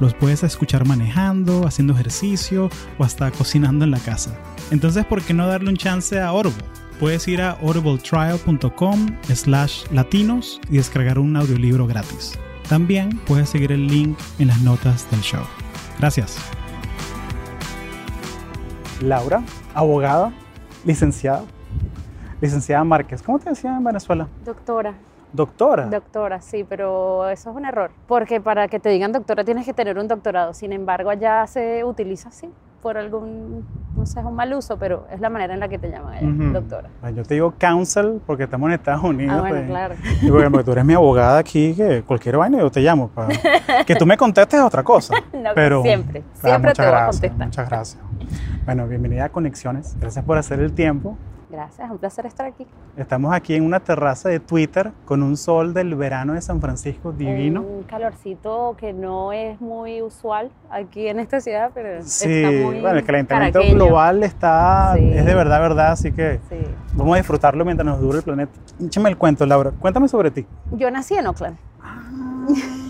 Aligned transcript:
Los 0.00 0.14
puedes 0.14 0.42
escuchar 0.44 0.86
manejando, 0.86 1.66
haciendo 1.66 1.94
ejercicio 1.94 2.70
o 2.98 3.04
hasta 3.04 3.30
cocinando 3.30 3.84
en 3.84 3.90
la 3.90 3.98
casa. 3.98 4.38
Entonces, 4.70 5.04
¿por 5.04 5.22
qué 5.22 5.34
no 5.34 5.46
darle 5.46 5.70
un 5.70 5.76
chance 5.76 6.18
a 6.18 6.28
Audible? 6.28 6.64
Puedes 7.00 7.26
ir 7.28 7.40
a 7.40 7.52
audibletrial.com 7.52 9.06
slash 9.32 9.84
latinos 9.92 10.60
y 10.68 10.78
descargar 10.78 11.18
un 11.18 11.36
audiolibro 11.36 11.86
gratis. 11.86 12.38
También 12.68 13.18
puedes 13.26 13.48
seguir 13.48 13.72
el 13.72 13.86
link 13.86 14.18
en 14.38 14.48
las 14.48 14.60
notas 14.60 15.10
del 15.10 15.20
show. 15.20 15.42
Gracias. 15.98 16.38
Laura, 19.00 19.42
abogada, 19.74 20.32
licenciada. 20.84 21.44
Licenciada 22.40 22.84
Márquez, 22.84 23.22
¿cómo 23.22 23.38
te 23.38 23.50
decían 23.50 23.76
en 23.76 23.84
Venezuela? 23.84 24.28
Doctora. 24.44 24.94
Doctora. 25.32 25.86
Doctora, 25.86 26.40
sí, 26.40 26.64
pero 26.68 27.28
eso 27.28 27.50
es 27.50 27.56
un 27.56 27.64
error. 27.66 27.90
Porque 28.06 28.40
para 28.40 28.68
que 28.68 28.78
te 28.80 28.88
digan 28.88 29.12
doctora 29.12 29.44
tienes 29.44 29.66
que 29.66 29.74
tener 29.74 29.98
un 29.98 30.08
doctorado. 30.08 30.54
Sin 30.54 30.72
embargo, 30.72 31.10
allá 31.10 31.46
se 31.46 31.84
utiliza 31.84 32.30
así, 32.30 32.50
por 32.82 32.96
algún, 32.96 33.66
no 33.96 34.06
sé, 34.06 34.20
es 34.20 34.24
un 34.26 34.34
mal 34.34 34.52
uso, 34.54 34.78
pero 34.78 35.06
es 35.10 35.20
la 35.20 35.28
manera 35.28 35.52
en 35.54 35.60
la 35.60 35.68
que 35.68 35.78
te 35.78 35.90
llaman 35.90 36.14
allá, 36.14 36.26
Ujú. 36.28 36.52
doctora. 36.52 36.88
Bueno, 37.00 37.16
Yo 37.18 37.22
te 37.24 37.34
digo 37.34 37.52
counsel 37.58 38.20
porque 38.26 38.44
estamos 38.44 38.68
en 38.68 38.74
Estados 38.74 39.02
Unidos. 39.04 39.34
Ah, 39.36 39.40
bueno, 39.40 39.56
pues. 39.56 39.68
claro. 39.68 39.94
Y 40.22 40.30
porque, 40.30 40.64
tú 40.64 40.72
eres 40.72 40.84
mi 40.84 40.94
abogada 40.94 41.38
aquí, 41.38 41.74
que 41.74 42.02
cualquier 42.04 42.36
vaina 42.38 42.58
yo 42.58 42.70
te 42.70 42.80
llamo. 42.80 43.08
para- 43.08 43.28
Que 43.84 43.96
tú 43.96 44.06
me 44.06 44.16
contestes 44.16 44.58
es 44.60 44.64
otra 44.64 44.82
cosa. 44.82 45.14
No, 45.34 45.50
pero 45.54 45.82
siempre, 45.82 46.22
Ah, 46.42 46.48
siempre 46.48 46.72
te 46.72 46.82
voy 46.82 46.88
a 46.88 46.90
gracias, 46.90 47.20
contestar. 47.20 47.46
Muchas 47.46 47.68
gracias. 47.68 48.02
Bueno, 48.64 48.86
bienvenida 48.86 49.24
a 49.24 49.28
Conexiones. 49.28 49.96
Gracias 50.00 50.24
por 50.24 50.36
hacer 50.38 50.60
el 50.60 50.72
tiempo. 50.72 51.16
Gracias, 51.50 51.90
un 51.90 51.96
placer 51.96 52.26
estar 52.26 52.44
aquí. 52.44 52.66
Estamos 52.96 53.32
aquí 53.34 53.54
en 53.54 53.64
una 53.64 53.80
terraza 53.80 54.28
de 54.28 54.38
Twitter 54.38 54.92
con 55.06 55.22
un 55.22 55.34
sol 55.38 55.72
del 55.72 55.94
verano 55.94 56.34
de 56.34 56.42
San 56.42 56.60
Francisco 56.60 57.10
divino. 57.10 57.62
Un 57.62 57.84
calorcito 57.84 58.76
que 58.78 58.92
no 58.92 59.32
es 59.32 59.58
muy 59.58 60.02
usual 60.02 60.50
aquí 60.70 61.08
en 61.08 61.20
esta 61.20 61.40
ciudad, 61.40 61.70
pero 61.72 62.02
Sí, 62.02 62.28
está 62.30 62.50
muy 62.50 62.80
bueno, 62.82 62.98
el 62.98 63.04
calentamiento 63.04 63.60
caraqueño. 63.60 63.76
global 63.86 64.22
está, 64.24 64.92
Sí. 64.98 65.10
es 65.10 65.24
de 65.24 65.34
verdad, 65.34 65.60
verdad, 65.60 65.92
así 65.92 66.12
que 66.12 66.38
Sí. 66.50 66.56
vamos 66.92 67.14
a 67.14 67.16
disfrutarlo 67.16 67.64
mientras 67.64 67.86
nos 67.86 67.98
dure 67.98 68.18
el 68.18 68.24
planeta. 68.24 68.52
Échame 68.84 69.08
el 69.08 69.16
cuento, 69.16 69.46
Laura. 69.46 69.70
Cuéntame 69.70 70.06
sobre 70.08 70.30
ti. 70.30 70.46
Yo 70.72 70.90
nací 70.90 71.14
en 71.14 71.28
Oakland. 71.28 71.56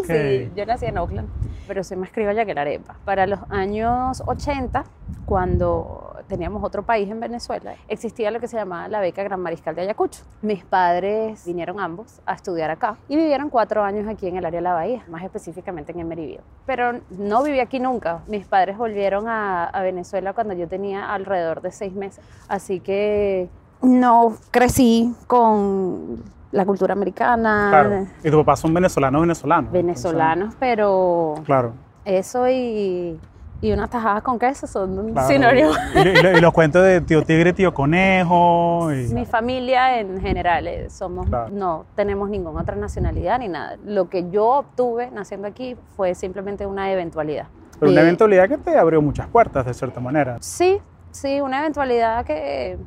Ok. 0.00 0.06
Sí, 0.06 0.50
yo 0.56 0.66
nací 0.66 0.86
en 0.86 0.98
Oakland, 0.98 1.28
pero 1.68 1.84
soy 1.84 1.96
más 1.96 2.10
criolla 2.10 2.44
que 2.44 2.54
la 2.54 2.62
arepa. 2.62 2.96
Para 3.04 3.26
los 3.26 3.40
años 3.50 4.22
80, 4.26 4.84
cuando 5.26 6.09
teníamos 6.30 6.64
otro 6.64 6.82
país 6.82 7.10
en 7.10 7.20
Venezuela, 7.20 7.74
existía 7.88 8.30
lo 8.30 8.40
que 8.40 8.48
se 8.48 8.56
llamaba 8.56 8.88
la 8.88 9.00
beca 9.00 9.22
Gran 9.22 9.40
Mariscal 9.40 9.74
de 9.74 9.82
Ayacucho. 9.82 10.22
Mis 10.40 10.64
padres 10.64 11.44
vinieron 11.44 11.78
ambos 11.80 12.22
a 12.24 12.32
estudiar 12.32 12.70
acá 12.70 12.96
y 13.08 13.16
vivieron 13.16 13.50
cuatro 13.50 13.82
años 13.82 14.08
aquí 14.08 14.28
en 14.28 14.36
el 14.36 14.46
área 14.46 14.58
de 14.60 14.62
la 14.64 14.72
Bahía, 14.72 15.02
más 15.10 15.22
específicamente 15.22 15.92
en 15.92 16.00
Emeryville. 16.00 16.40
Pero 16.64 17.00
no 17.10 17.42
viví 17.42 17.60
aquí 17.60 17.80
nunca. 17.80 18.20
Mis 18.28 18.46
padres 18.46 18.78
volvieron 18.78 19.28
a, 19.28 19.64
a 19.64 19.82
Venezuela 19.82 20.32
cuando 20.32 20.54
yo 20.54 20.66
tenía 20.68 21.12
alrededor 21.12 21.60
de 21.60 21.72
seis 21.72 21.92
meses. 21.92 22.24
Así 22.48 22.80
que 22.80 23.48
no 23.82 24.36
crecí 24.50 25.14
con 25.26 26.22
la 26.52 26.64
cultura 26.64 26.92
americana, 26.94 27.68
Claro. 27.70 28.06
Y 28.24 28.30
tu 28.30 28.38
papá 28.38 28.56
son 28.56 28.74
venezolanos, 28.74 29.20
venezolanos. 29.20 29.72
venezolanos, 29.72 30.54
pero 30.58 31.34
claro. 31.44 31.72
eso 32.04 32.48
y, 32.48 33.18
y 33.62 33.72
unas 33.72 33.90
tajadas 33.90 34.22
con 34.22 34.38
queso 34.38 34.66
son 34.66 35.12
claro. 35.12 35.28
sinónimos. 35.28 35.76
Y, 35.94 36.40
los 36.40 36.52
cuentos 36.52 36.82
de 36.82 37.00
tío 37.02 37.22
tigre, 37.22 37.52
tío 37.52 37.74
conejo. 37.74 38.90
y- 38.92 39.08
Mi 39.14 39.26
familia 39.26 39.98
en 40.00 40.20
general 40.20 40.66
eh, 40.66 40.88
somos, 40.90 41.28
Claro. 41.28 41.50
no 41.50 41.84
tenemos 41.94 42.30
ninguna 42.30 42.62
otra 42.62 42.76
nacionalidad 42.76 43.38
ni 43.38 43.48
nada. 43.48 43.76
Lo 43.84 44.08
que 44.08 44.30
yo 44.30 44.46
obtuve 44.46 45.10
naciendo 45.10 45.46
aquí 45.48 45.76
fue 45.96 46.14
simplemente 46.14 46.66
una 46.66 46.90
eventualidad. 46.90 47.46
pero 47.78 47.92
una 47.92 48.00
eventualidad 48.02 48.48
que 48.48 48.58
te 48.58 48.76
abrió 48.78 49.00
muchas 49.02 49.26
puertas, 49.28 49.66
de 49.66 49.74
cierta 49.74 50.00
manera. 50.00 50.36
Sí, 50.40 50.80
sí, 51.10 51.40
una 51.40 51.60
eventualidad 51.60 52.24
que 52.24 52.78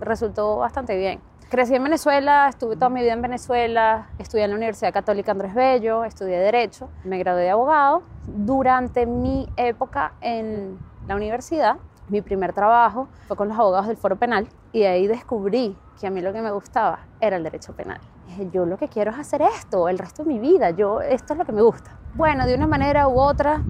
resultó 0.00 0.56
bastante 0.58 0.96
bien. 0.96 1.20
Crecí 1.50 1.74
en 1.74 1.82
Venezuela, 1.82 2.46
estuve 2.50 2.74
toda 2.76 2.90
mi 2.90 3.00
vida 3.00 3.14
en 3.14 3.22
Venezuela, 3.22 4.08
estudié 4.18 4.44
en 4.44 4.50
la 4.50 4.56
Universidad 4.56 4.92
Católica 4.92 5.32
Andrés 5.32 5.54
Bello, 5.54 6.04
estudié 6.04 6.36
Derecho, 6.36 6.90
me 7.04 7.18
gradué 7.18 7.44
de 7.44 7.50
abogado. 7.50 8.02
Durante 8.26 9.06
mi 9.06 9.48
época 9.56 10.12
en 10.20 10.78
la 11.06 11.16
universidad, 11.16 11.78
mi 12.10 12.20
primer 12.20 12.52
trabajo 12.52 13.08
fue 13.28 13.36
con 13.38 13.48
los 13.48 13.58
abogados 13.58 13.86
del 13.86 13.96
Foro 13.96 14.16
Penal 14.16 14.46
y 14.74 14.82
ahí 14.82 15.06
descubrí 15.06 15.74
que 15.98 16.06
a 16.06 16.10
mí 16.10 16.20
lo 16.20 16.34
que 16.34 16.42
me 16.42 16.50
gustaba 16.50 16.98
era 17.18 17.38
el 17.38 17.44
derecho 17.44 17.72
penal. 17.72 18.00
Dije, 18.26 18.50
yo 18.52 18.66
lo 18.66 18.76
que 18.76 18.88
quiero 18.88 19.10
es 19.12 19.18
hacer 19.18 19.40
esto 19.40 19.88
el 19.88 19.98
resto 19.98 20.24
de 20.24 20.28
mi 20.28 20.38
vida, 20.38 20.72
yo, 20.72 21.00
esto 21.00 21.32
es 21.32 21.38
lo 21.38 21.46
que 21.46 21.52
me 21.52 21.62
gusta. 21.62 21.98
Bueno, 22.12 22.44
de 22.44 22.56
una 22.56 22.66
manera 22.66 23.08
u 23.08 23.18
otra, 23.18 23.62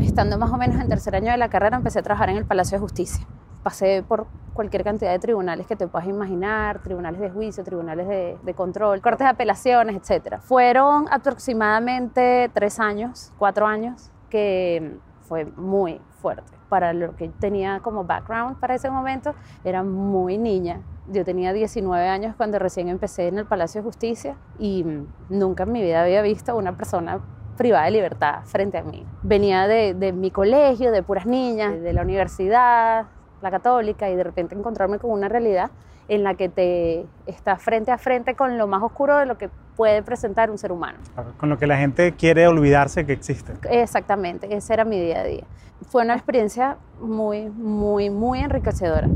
estando 0.00 0.38
más 0.38 0.50
o 0.50 0.56
menos 0.56 0.80
en 0.82 0.88
tercer 0.88 1.14
año 1.14 1.30
de 1.30 1.38
la 1.38 1.50
carrera, 1.50 1.76
empecé 1.76 2.00
a 2.00 2.02
trabajar 2.02 2.30
en 2.30 2.36
el 2.36 2.46
Palacio 2.46 2.78
de 2.78 2.80
Justicia. 2.80 3.24
Pasé 3.66 4.04
por 4.06 4.28
cualquier 4.54 4.84
cantidad 4.84 5.10
de 5.10 5.18
tribunales 5.18 5.66
que 5.66 5.74
te 5.74 5.88
puedas 5.88 6.06
imaginar, 6.06 6.84
tribunales 6.84 7.20
de 7.20 7.30
juicio, 7.30 7.64
tribunales 7.64 8.06
de, 8.06 8.38
de 8.40 8.54
control, 8.54 9.00
cortes 9.00 9.24
de 9.24 9.30
apelaciones, 9.30 9.96
etc. 9.96 10.38
Fueron 10.38 11.06
aproximadamente 11.10 12.48
tres 12.54 12.78
años, 12.78 13.32
cuatro 13.38 13.66
años, 13.66 14.12
que 14.30 14.96
fue 15.22 15.46
muy 15.46 16.00
fuerte. 16.20 16.52
Para 16.68 16.92
lo 16.92 17.16
que 17.16 17.28
tenía 17.40 17.80
como 17.80 18.04
background 18.04 18.60
para 18.60 18.76
ese 18.76 18.88
momento, 18.88 19.34
era 19.64 19.82
muy 19.82 20.38
niña. 20.38 20.82
Yo 21.08 21.24
tenía 21.24 21.52
19 21.52 22.06
años 22.06 22.36
cuando 22.36 22.60
recién 22.60 22.86
empecé 22.86 23.26
en 23.26 23.38
el 23.38 23.46
Palacio 23.46 23.80
de 23.80 23.84
Justicia 23.84 24.36
y 24.60 24.86
nunca 25.28 25.64
en 25.64 25.72
mi 25.72 25.82
vida 25.82 26.02
había 26.02 26.22
visto 26.22 26.56
una 26.56 26.76
persona 26.76 27.18
privada 27.56 27.86
de 27.86 27.90
libertad 27.90 28.44
frente 28.44 28.78
a 28.78 28.84
mí. 28.84 29.04
Venía 29.24 29.66
de, 29.66 29.94
de 29.94 30.12
mi 30.12 30.30
colegio, 30.30 30.92
de 30.92 31.02
puras 31.02 31.26
niñas, 31.26 31.80
de 31.80 31.92
la 31.92 32.02
universidad, 32.02 33.06
la 33.42 33.50
católica, 33.50 34.08
y 34.10 34.16
de 34.16 34.24
repente 34.24 34.54
encontrarme 34.54 34.98
con 34.98 35.10
una 35.10 35.28
realidad 35.28 35.70
en 36.08 36.22
la 36.22 36.34
que 36.34 36.48
te 36.48 37.04
estás 37.26 37.60
frente 37.60 37.90
a 37.90 37.98
frente 37.98 38.34
con 38.34 38.58
lo 38.58 38.66
más 38.66 38.82
oscuro 38.82 39.16
de 39.18 39.26
lo 39.26 39.38
que 39.38 39.50
puede 39.76 40.02
presentar 40.02 40.50
un 40.50 40.58
ser 40.58 40.72
humano. 40.72 40.98
Con 41.38 41.48
lo 41.48 41.58
que 41.58 41.66
la 41.66 41.76
gente 41.76 42.12
quiere 42.12 42.46
olvidarse 42.46 43.04
que 43.04 43.12
existe. 43.12 43.52
Exactamente, 43.68 44.54
ese 44.54 44.72
era 44.72 44.84
mi 44.84 45.00
día 45.00 45.20
a 45.20 45.24
día. 45.24 45.44
Fue 45.88 46.02
una 46.02 46.14
experiencia 46.14 46.76
muy, 47.00 47.50
muy, 47.50 48.08
muy 48.08 48.38
enriquecedora 48.38 49.08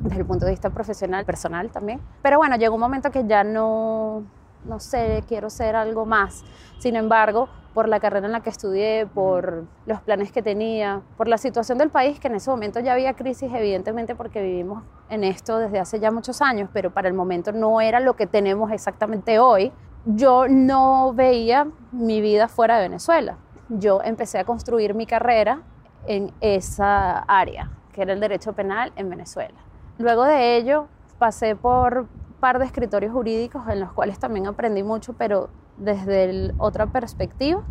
desde 0.00 0.20
el 0.20 0.26
punto 0.26 0.44
de 0.44 0.52
vista 0.52 0.70
profesional, 0.70 1.24
personal 1.24 1.70
también. 1.70 2.00
Pero 2.22 2.38
bueno, 2.38 2.56
llegó 2.56 2.74
un 2.74 2.80
momento 2.80 3.10
que 3.10 3.24
ya 3.26 3.44
no, 3.44 4.22
no 4.66 4.80
sé, 4.80 5.24
quiero 5.26 5.50
ser 5.50 5.76
algo 5.76 6.06
más. 6.06 6.44
Sin 6.78 6.96
embargo, 6.96 7.48
por 7.74 7.88
la 7.88 8.00
carrera 8.00 8.26
en 8.26 8.32
la 8.32 8.40
que 8.40 8.50
estudié, 8.50 9.06
por 9.06 9.64
los 9.84 10.00
planes 10.00 10.32
que 10.32 10.42
tenía, 10.42 11.02
por 11.16 11.28
la 11.28 11.36
situación 11.36 11.76
del 11.76 11.90
país, 11.90 12.18
que 12.18 12.28
en 12.28 12.36
ese 12.36 12.50
momento 12.50 12.80
ya 12.80 12.94
había 12.94 13.14
crisis, 13.14 13.52
evidentemente 13.52 14.14
porque 14.14 14.40
vivimos 14.40 14.82
en 15.10 15.24
esto 15.24 15.58
desde 15.58 15.78
hace 15.78 16.00
ya 16.00 16.10
muchos 16.10 16.40
años, 16.40 16.70
pero 16.72 16.90
para 16.90 17.08
el 17.08 17.14
momento 17.14 17.52
no 17.52 17.80
era 17.80 18.00
lo 18.00 18.16
que 18.16 18.26
tenemos 18.26 18.70
exactamente 18.70 19.38
hoy, 19.38 19.72
yo 20.06 20.48
no 20.48 21.12
veía 21.12 21.66
mi 21.92 22.20
vida 22.20 22.48
fuera 22.48 22.76
de 22.76 22.84
Venezuela. 22.84 23.36
Yo 23.68 24.00
empecé 24.02 24.38
a 24.38 24.44
construir 24.44 24.94
mi 24.94 25.04
carrera 25.04 25.60
en 26.06 26.32
esa 26.40 27.18
área, 27.20 27.70
que 27.92 28.02
era 28.02 28.12
el 28.12 28.20
derecho 28.20 28.52
penal 28.52 28.92
en 28.96 29.10
Venezuela. 29.10 29.58
Luego 29.98 30.24
de 30.24 30.56
ello, 30.56 30.86
pasé 31.18 31.56
por 31.56 32.06
par 32.40 32.58
de 32.58 32.64
escritorios 32.64 33.12
jurídicos 33.12 33.66
en 33.68 33.80
los 33.80 33.92
cuales 33.92 34.18
también 34.18 34.46
aprendí 34.46 34.82
mucho, 34.82 35.14
pero 35.14 35.48
desde 35.76 36.52
otra 36.58 36.86
perspectiva. 36.86 37.62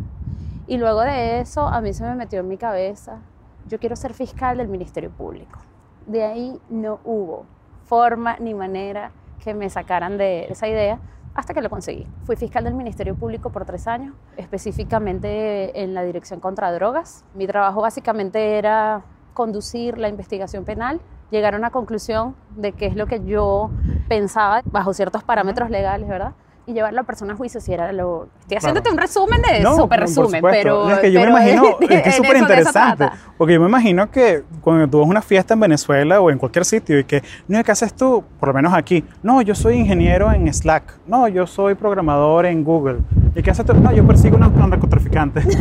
Y 0.66 0.78
luego 0.78 1.00
de 1.00 1.40
eso, 1.40 1.66
a 1.68 1.80
mí 1.80 1.92
se 1.92 2.04
me 2.04 2.14
metió 2.14 2.40
en 2.40 2.48
mi 2.48 2.56
cabeza, 2.56 3.20
yo 3.68 3.78
quiero 3.78 3.96
ser 3.96 4.14
fiscal 4.14 4.58
del 4.58 4.68
Ministerio 4.68 5.10
Público. 5.10 5.60
De 6.06 6.24
ahí 6.24 6.60
no 6.68 7.00
hubo 7.04 7.46
forma 7.84 8.36
ni 8.38 8.54
manera 8.54 9.12
que 9.42 9.54
me 9.54 9.70
sacaran 9.70 10.18
de 10.18 10.46
esa 10.46 10.68
idea 10.68 10.98
hasta 11.34 11.52
que 11.52 11.60
lo 11.60 11.70
conseguí. 11.70 12.06
Fui 12.24 12.34
fiscal 12.36 12.64
del 12.64 12.74
Ministerio 12.74 13.14
Público 13.14 13.50
por 13.50 13.64
tres 13.64 13.86
años, 13.86 14.14
específicamente 14.36 15.82
en 15.82 15.94
la 15.94 16.02
Dirección 16.02 16.40
contra 16.40 16.72
Drogas. 16.72 17.24
Mi 17.34 17.46
trabajo 17.46 17.82
básicamente 17.82 18.58
era 18.58 19.02
conducir 19.34 19.98
la 19.98 20.08
investigación 20.08 20.64
penal, 20.64 21.00
llegar 21.30 21.54
a 21.54 21.58
una 21.58 21.70
conclusión 21.70 22.34
de 22.56 22.72
qué 22.72 22.86
es 22.86 22.96
lo 22.96 23.06
que 23.06 23.24
yo 23.24 23.70
pensaba 24.08 24.62
bajo 24.64 24.92
ciertos 24.92 25.24
parámetros 25.24 25.70
legales, 25.70 26.08
¿verdad? 26.08 26.32
y 26.66 26.72
llevar 26.72 26.92
a 26.92 27.04
persona 27.04 27.32
a 27.32 27.36
juicio 27.36 27.60
si 27.60 27.72
era 27.72 27.92
lo... 27.92 28.28
Estoy 28.46 28.58
Claro. 28.58 28.78
haciéndote 28.78 28.90
un 28.92 28.98
resumen 28.98 29.42
de 29.42 29.60
No, 29.60 29.74
súper 29.76 29.98
por 29.98 30.08
resumen, 30.08 30.40
pero... 30.40 30.88
Es 30.88 30.98
que 31.00 31.10
yo 31.10 31.20
me 31.20 31.26
imagino, 31.30 31.64
es 31.80 31.88
que 32.02 32.08
es 32.10 32.14
súper 32.14 32.36
interesante. 32.36 33.08
Porque 33.36 33.54
yo 33.54 33.60
me 33.60 33.66
imagino 33.66 34.08
que 34.08 34.44
cuando 34.60 34.86
tú 34.88 34.98
vas 35.00 35.06
a 35.08 35.10
una 35.10 35.20
fiesta 35.22 35.54
en 35.54 35.60
Venezuela 35.60 36.20
o 36.20 36.30
en 36.30 36.38
cualquier 36.38 36.64
sitio 36.64 36.96
y 37.00 37.04
que, 37.04 37.24
no, 37.48 37.62
¿qué 37.64 37.72
haces 37.72 37.92
tú? 37.92 38.22
Por 38.38 38.48
lo 38.50 38.54
menos 38.54 38.72
aquí. 38.72 39.04
No, 39.22 39.42
yo 39.42 39.54
soy 39.56 39.78
ingeniero 39.78 40.30
en 40.30 40.52
Slack. 40.54 40.94
No, 41.08 41.26
yo 41.26 41.44
soy 41.48 41.74
programador 41.74 42.46
en 42.46 42.62
Google. 42.62 42.98
¿Y 43.34 43.42
qué 43.42 43.50
haces 43.50 43.66
tú? 43.66 43.74
No, 43.74 43.90
yo 43.92 44.06
persigo 44.06 44.36
unos 44.36 44.52
narcotraficantes. 44.52 45.44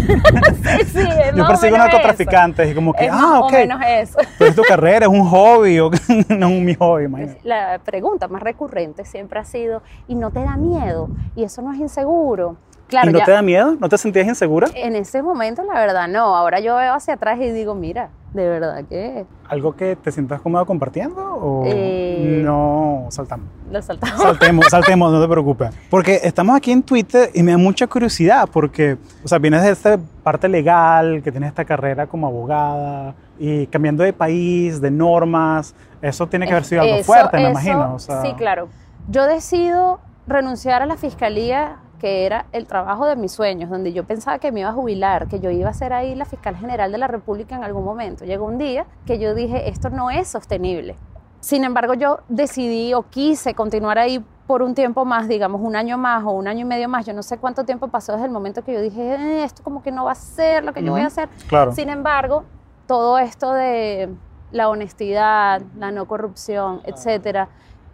Sí, 0.65 0.85
sí, 0.85 0.99
es 0.99 1.35
yo 1.35 1.47
persigo 1.47 1.77
narcotraficantes. 1.77 2.71
Y 2.71 2.75
como 2.75 2.93
que, 2.93 3.05
Es 3.05 3.11
ah, 3.11 3.39
ok. 3.39 3.45
o 3.45 3.51
menos 3.51 3.81
eso. 3.87 4.19
Pero 4.37 4.49
es 4.51 4.55
tu 4.55 4.61
carrera, 4.63 5.05
es 5.07 5.11
un 5.11 5.25
hobby, 5.27 5.79
o 5.79 5.89
no 6.29 6.47
es 6.49 6.61
mi 6.61 6.75
hobby, 6.75 7.05
imagínate. 7.05 7.39
La 7.43 7.79
pregunta 7.83 8.27
más 8.27 8.41
recurrente 8.43 9.05
siempre 9.05 9.39
ha 9.39 9.43
sido, 9.43 9.81
¿y 10.07 10.15
no 10.15 10.29
te 10.31 10.41
da 10.43 10.55
miedo? 10.55 11.09
¿Y 11.35 11.43
eso 11.43 11.61
no 11.61 11.73
es 11.73 11.79
inseguro? 11.79 12.57
Claro, 12.87 13.09
¿Y 13.09 13.13
no 13.13 13.19
ya- 13.19 13.25
te 13.25 13.31
da 13.31 13.41
miedo? 13.41 13.75
¿No 13.79 13.89
te 13.89 13.97
sentías 13.97 14.27
insegura? 14.27 14.67
en 14.75 14.95
ese 14.95 15.21
momento 15.23 15.63
la 15.63 15.73
verdad 15.79 16.07
no. 16.07 16.35
Ahora 16.35 16.59
yo 16.59 16.75
veo 16.75 16.93
hacia 16.93 17.15
atrás 17.15 17.39
y 17.41 17.49
digo, 17.51 17.73
mira, 17.73 18.09
de 18.33 18.47
verdad 18.47 18.83
que 18.87 19.25
¿Algo 19.47 19.75
que 19.75 19.95
te 19.95 20.11
sientas 20.11 20.41
cómodo 20.41 20.65
compartiendo? 20.65 21.21
¿O 21.21 21.63
Eh. 21.65 22.41
no 22.43 23.07
saltamos? 23.09 23.47
lo 23.71 23.81
saltamos. 23.81 24.21
Saltemos, 24.21 24.65
saltemos, 24.69 25.11
no 25.11 25.21
te 25.21 25.27
preocupes. 25.27 25.69
Porque 25.89 26.19
estamos 26.23 26.55
aquí 26.55 26.71
en 26.71 26.83
Twitter 26.83 27.29
y 27.33 27.41
me 27.43 27.51
da 27.51 27.57
mucha 27.57 27.87
curiosidad 27.87 28.47
porque, 28.51 28.97
o 29.23 29.27
sea, 29.27 29.37
vienes 29.39 29.63
de 29.63 29.71
esta 29.71 29.97
parte 30.23 30.47
legal, 30.47 31.21
que 31.23 31.31
tienes 31.31 31.49
esta 31.49 31.65
carrera 31.65 32.07
como 32.07 32.27
abogada 32.27 33.15
y 33.39 33.67
cambiando 33.67 34.03
de 34.03 34.13
país, 34.13 34.79
de 34.81 34.91
normas, 34.91 35.73
eso 36.01 36.27
tiene 36.27 36.45
que 36.45 36.51
haber 36.53 36.65
sido 36.65 36.81
algo 36.81 36.95
Eso- 36.95 37.03
fuerte, 37.05 37.37
me 37.37 37.43
eso- 37.43 37.51
imagino. 37.51 37.95
o 37.95 37.99
sea, 37.99 38.21
Sí, 38.21 38.33
claro. 38.37 38.67
Yo 39.09 39.25
decido 39.25 39.99
renunciar 40.27 40.81
a 40.81 40.85
la 40.87 40.97
fiscalía, 40.97 41.77
que 41.99 42.25
era 42.25 42.45
el 42.51 42.67
trabajo 42.67 43.05
de 43.05 43.15
mis 43.15 43.31
sueños, 43.31 43.69
donde 43.69 43.93
yo 43.93 44.03
pensaba 44.03 44.39
que 44.39 44.51
me 44.51 44.61
iba 44.61 44.69
a 44.69 44.73
jubilar, 44.73 45.27
que 45.27 45.39
yo 45.39 45.49
iba 45.49 45.69
a 45.69 45.73
ser 45.73 45.93
ahí 45.93 46.15
la 46.15 46.25
fiscal 46.25 46.55
general 46.55 46.91
de 46.91 46.97
la 46.97 47.07
República 47.07 47.55
en 47.55 47.63
algún 47.63 47.83
momento. 47.83 48.25
Llegó 48.25 48.45
un 48.45 48.57
día 48.57 48.85
que 49.05 49.19
yo 49.19 49.33
dije, 49.33 49.69
esto 49.69 49.89
no 49.89 50.11
es 50.11 50.27
sostenible. 50.27 50.95
Sin 51.39 51.63
embargo, 51.63 51.93
yo 51.93 52.19
decidí 52.27 52.93
o 52.93 53.03
quise 53.03 53.53
continuar 53.53 53.99
ahí 53.99 54.23
por 54.47 54.61
un 54.61 54.73
tiempo 54.73 55.05
más, 55.05 55.27
digamos 55.27 55.61
un 55.61 55.75
año 55.75 55.97
más 55.97 56.23
o 56.23 56.31
un 56.31 56.47
año 56.47 56.61
y 56.61 56.65
medio 56.65 56.89
más. 56.89 57.05
Yo 57.05 57.13
no 57.13 57.23
sé 57.23 57.37
cuánto 57.37 57.63
tiempo 57.65 57.87
pasó 57.87 58.13
desde 58.13 58.25
el 58.25 58.31
momento 58.31 58.63
que 58.63 58.73
yo 58.73 58.81
dije, 58.81 59.15
"Eh, 59.15 59.43
esto 59.43 59.63
como 59.63 59.81
que 59.81 59.91
no 59.91 60.05
va 60.05 60.11
a 60.11 60.15
ser 60.15 60.63
lo 60.63 60.73
que 60.73 60.83
yo 60.83 60.91
voy 60.91 61.01
a 61.01 61.07
hacer. 61.07 61.29
Claro. 61.47 61.71
Sin 61.71 61.89
embargo, 61.89 62.43
todo 62.87 63.17
esto 63.17 63.53
de 63.53 64.09
la 64.51 64.69
honestidad, 64.69 65.61
la 65.77 65.91
no 65.91 66.07
corrupción, 66.07 66.81
etcétera, 66.83 67.49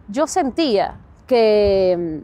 yo 0.07 0.27
sentía 0.27 0.95
que 1.27 2.24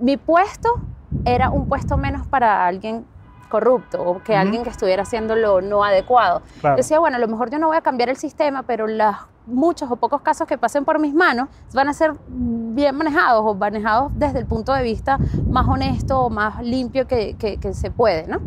mm, 0.00 0.04
mi 0.04 0.16
puesto 0.16 0.80
era 1.24 1.50
un 1.50 1.66
puesto 1.66 1.96
menos 1.96 2.26
para 2.26 2.66
alguien 2.66 3.04
corrupto 3.48 4.02
o 4.02 4.22
que 4.22 4.32
Ujú. 4.32 4.40
alguien 4.40 4.62
que 4.64 4.70
estuviera 4.70 5.02
haciendo 5.04 5.36
lo 5.36 5.60
no 5.60 5.84
adecuado. 5.84 6.42
claro. 6.60 6.76
Decía, 6.76 6.98
bueno, 6.98 7.16
a 7.16 7.20
lo 7.20 7.28
mejor 7.28 7.50
yo 7.50 7.58
no 7.58 7.68
voy 7.68 7.76
a 7.76 7.80
cambiar 7.80 8.08
el 8.08 8.16
sistema, 8.16 8.62
pero 8.64 8.86
los 8.88 9.14
muchos 9.46 9.88
o 9.90 9.96
pocos 9.96 10.22
casos 10.22 10.48
que 10.48 10.58
pasen 10.58 10.84
por 10.84 10.98
mis 10.98 11.14
manos 11.14 11.48
van 11.72 11.88
a 11.88 11.92
ser 11.92 12.12
bien 12.28 12.96
manejados 12.96 13.44
o 13.46 13.54
manejados 13.54 14.10
desde 14.16 14.40
el 14.40 14.46
punto 14.46 14.72
de 14.74 14.82
vista 14.82 15.20
más 15.50 15.68
honesto 15.68 16.24
o 16.24 16.30
más 16.30 16.60
limpio 16.62 17.06
que, 17.06 17.34
que- 17.36 17.56
que 17.58 17.72
se 17.72 17.90
puede, 17.92 18.26
¿no? 18.26 18.40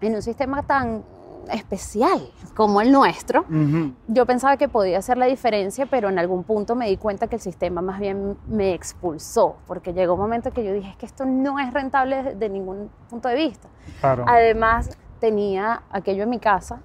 En 0.00 0.16
un 0.16 0.22
sistema 0.22 0.62
tan 0.62 1.04
especial 1.52 2.30
como 2.54 2.80
el 2.80 2.92
nuestro, 2.92 3.44
yo 4.08 4.26
pensaba 4.26 4.56
que 4.56 4.68
podía 4.68 4.98
hacer 4.98 5.16
la 5.18 5.26
diferencia, 5.26 5.86
pero 5.86 6.08
en 6.08 6.18
algún 6.18 6.44
punto 6.44 6.74
me 6.74 6.88
di 6.88 6.96
cuenta 6.96 7.26
que 7.26 7.36
el 7.36 7.42
sistema 7.42 7.80
más 7.82 8.00
bien 8.00 8.36
me 8.46 8.74
expulsó, 8.74 9.56
porque 9.66 9.92
llegó 9.92 10.14
un 10.14 10.20
momento 10.20 10.52
que 10.52 10.64
yo 10.64 10.72
dije, 10.72 10.90
es 10.90 10.96
que 10.96 11.06
esto 11.06 11.24
no 11.24 11.58
es 11.58 11.72
rentable 11.72 12.22
de, 12.22 12.34
de 12.34 12.48
ningún 12.48 12.90
punto 13.08 13.28
de 13.28 13.34
vista. 13.36 13.68
Claro. 14.00 14.24
Además, 14.26 14.96
tenía 15.20 15.82
aquello 15.90 16.24
en 16.24 16.30
mi 16.30 16.38
casa. 16.38 16.80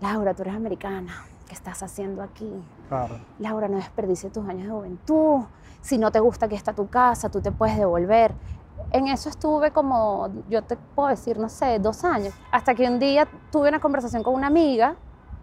Laura, 0.00 0.34
tú 0.34 0.42
eres 0.42 0.54
americana. 0.54 1.24
¿Qué 1.46 1.54
estás 1.54 1.82
haciendo 1.82 2.22
aquí? 2.22 2.50
claro. 2.88 3.18
Laura, 3.38 3.68
no 3.68 3.76
desperdicies 3.76 4.32
tus 4.32 4.48
años 4.48 4.64
de 4.64 4.70
juventud. 4.70 5.40
Si 5.80 5.98
no 5.98 6.10
te 6.12 6.20
gusta 6.20 6.48
que 6.48 6.54
está 6.54 6.72
tu 6.74 6.88
casa, 6.88 7.28
tú 7.28 7.40
te 7.40 7.50
puedes 7.50 7.76
devolver. 7.76 8.34
En 8.92 9.06
eso 9.08 9.28
estuve 9.28 9.70
como, 9.70 10.28
yo 10.48 10.62
te 10.62 10.76
puedo 10.76 11.08
decir, 11.08 11.38
no 11.38 11.48
sé, 11.48 11.78
dos 11.78 12.04
años. 12.04 12.34
Hasta 12.50 12.74
que 12.74 12.86
un 12.88 12.98
día 12.98 13.28
tuve 13.52 13.68
una 13.68 13.80
conversación 13.80 14.22
con 14.22 14.34
una 14.34 14.48
amiga 14.48 14.96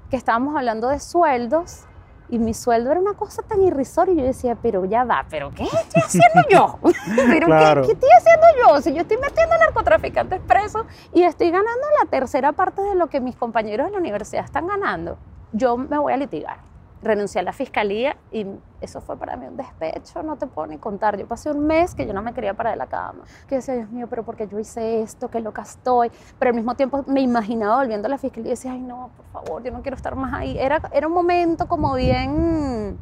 que 0.09 0.17
estábamos 0.17 0.55
hablando 0.55 0.89
de 0.89 0.99
sueldos 0.99 1.85
y 2.29 2.39
mi 2.39 2.53
sueldo 2.53 2.91
era 2.91 2.99
una 2.99 3.13
cosa 3.13 3.41
tan 3.43 3.61
irrisoria 3.61 4.13
y 4.13 4.17
yo 4.17 4.23
decía, 4.23 4.57
pero 4.61 4.83
ya 4.83 5.05
va, 5.05 5.25
pero 5.29 5.51
¿qué 5.51 5.63
estoy 5.63 6.01
haciendo 6.05 6.41
yo? 6.49 6.79
¿Pero 7.15 7.45
Claro. 7.47 7.81
¿qué, 7.83 7.87
qué 7.87 7.93
estoy 7.93 8.09
haciendo 8.17 8.47
yo? 8.61 8.81
Si 8.81 8.93
yo 8.93 9.01
estoy 9.01 9.17
metiendo 9.17 9.57
narcotraficantes 9.57 10.41
presos 10.41 10.85
y 11.13 11.23
estoy 11.23 11.49
ganando 11.51 11.87
la 12.03 12.09
tercera 12.09 12.51
parte 12.51 12.81
de 12.81 12.95
lo 12.95 13.07
que 13.07 13.21
mis 13.21 13.35
compañeros 13.37 13.87
de 13.87 13.93
la 13.93 13.99
universidad 13.99 14.43
están 14.43 14.67
ganando, 14.67 15.17
yo 15.53 15.77
me 15.77 15.97
voy 15.97 16.11
a 16.11 16.17
litigar. 16.17 16.57
Renuncié 17.07 17.39
a 17.39 17.43
la 17.43 17.53
fiscalía 17.53 18.17
y 18.33 18.45
eso 18.81 18.99
fue 18.99 19.15
para 19.15 19.37
mí 19.37 19.45
un 19.47 19.55
despecho, 19.55 20.21
no 20.23 20.35
te 20.35 20.45
puedo 20.45 20.67
ni 20.67 20.77
contar. 20.77 21.17
Yo 21.17 21.25
pasé 21.25 21.49
un 21.49 21.65
mes 21.65 21.95
que 21.95 22.05
yo 22.05 22.11
no 22.13 22.21
me 22.21 22.33
quería 22.33 22.53
parar 22.53 22.73
de 22.73 22.77
la 22.77 22.87
cama. 22.87 23.23
Que 23.47 23.55
decía, 23.55 23.75
Dios 23.75 23.89
mío, 23.89 24.07
pero 24.09 24.23
porque 24.23 24.45
yo 24.45 24.59
hice 24.59 25.01
esto, 25.01 25.29
qué 25.29 25.39
loca 25.39 25.61
estoy. 25.61 26.11
Pero 26.37 26.49
al 26.49 26.55
mismo 26.55 26.75
tiempo 26.75 27.05
me 27.07 27.21
imaginaba 27.21 27.77
volviendo 27.77 28.07
a 28.07 28.09
la 28.09 28.17
fiscalía 28.17 28.47
y 28.47 28.55
decía, 28.55 28.73
ay 28.73 28.81
no, 28.81 29.09
por 29.15 29.25
favor, 29.45 29.63
yo 29.63 29.71
no 29.71 29.81
quiero 29.81 29.95
estar 29.95 30.17
más 30.17 30.33
ahí. 30.33 30.57
Era, 30.59 30.81
era 30.91 31.07
un 31.07 31.13
momento 31.13 31.65
como 31.67 31.95
bien... 31.95 32.97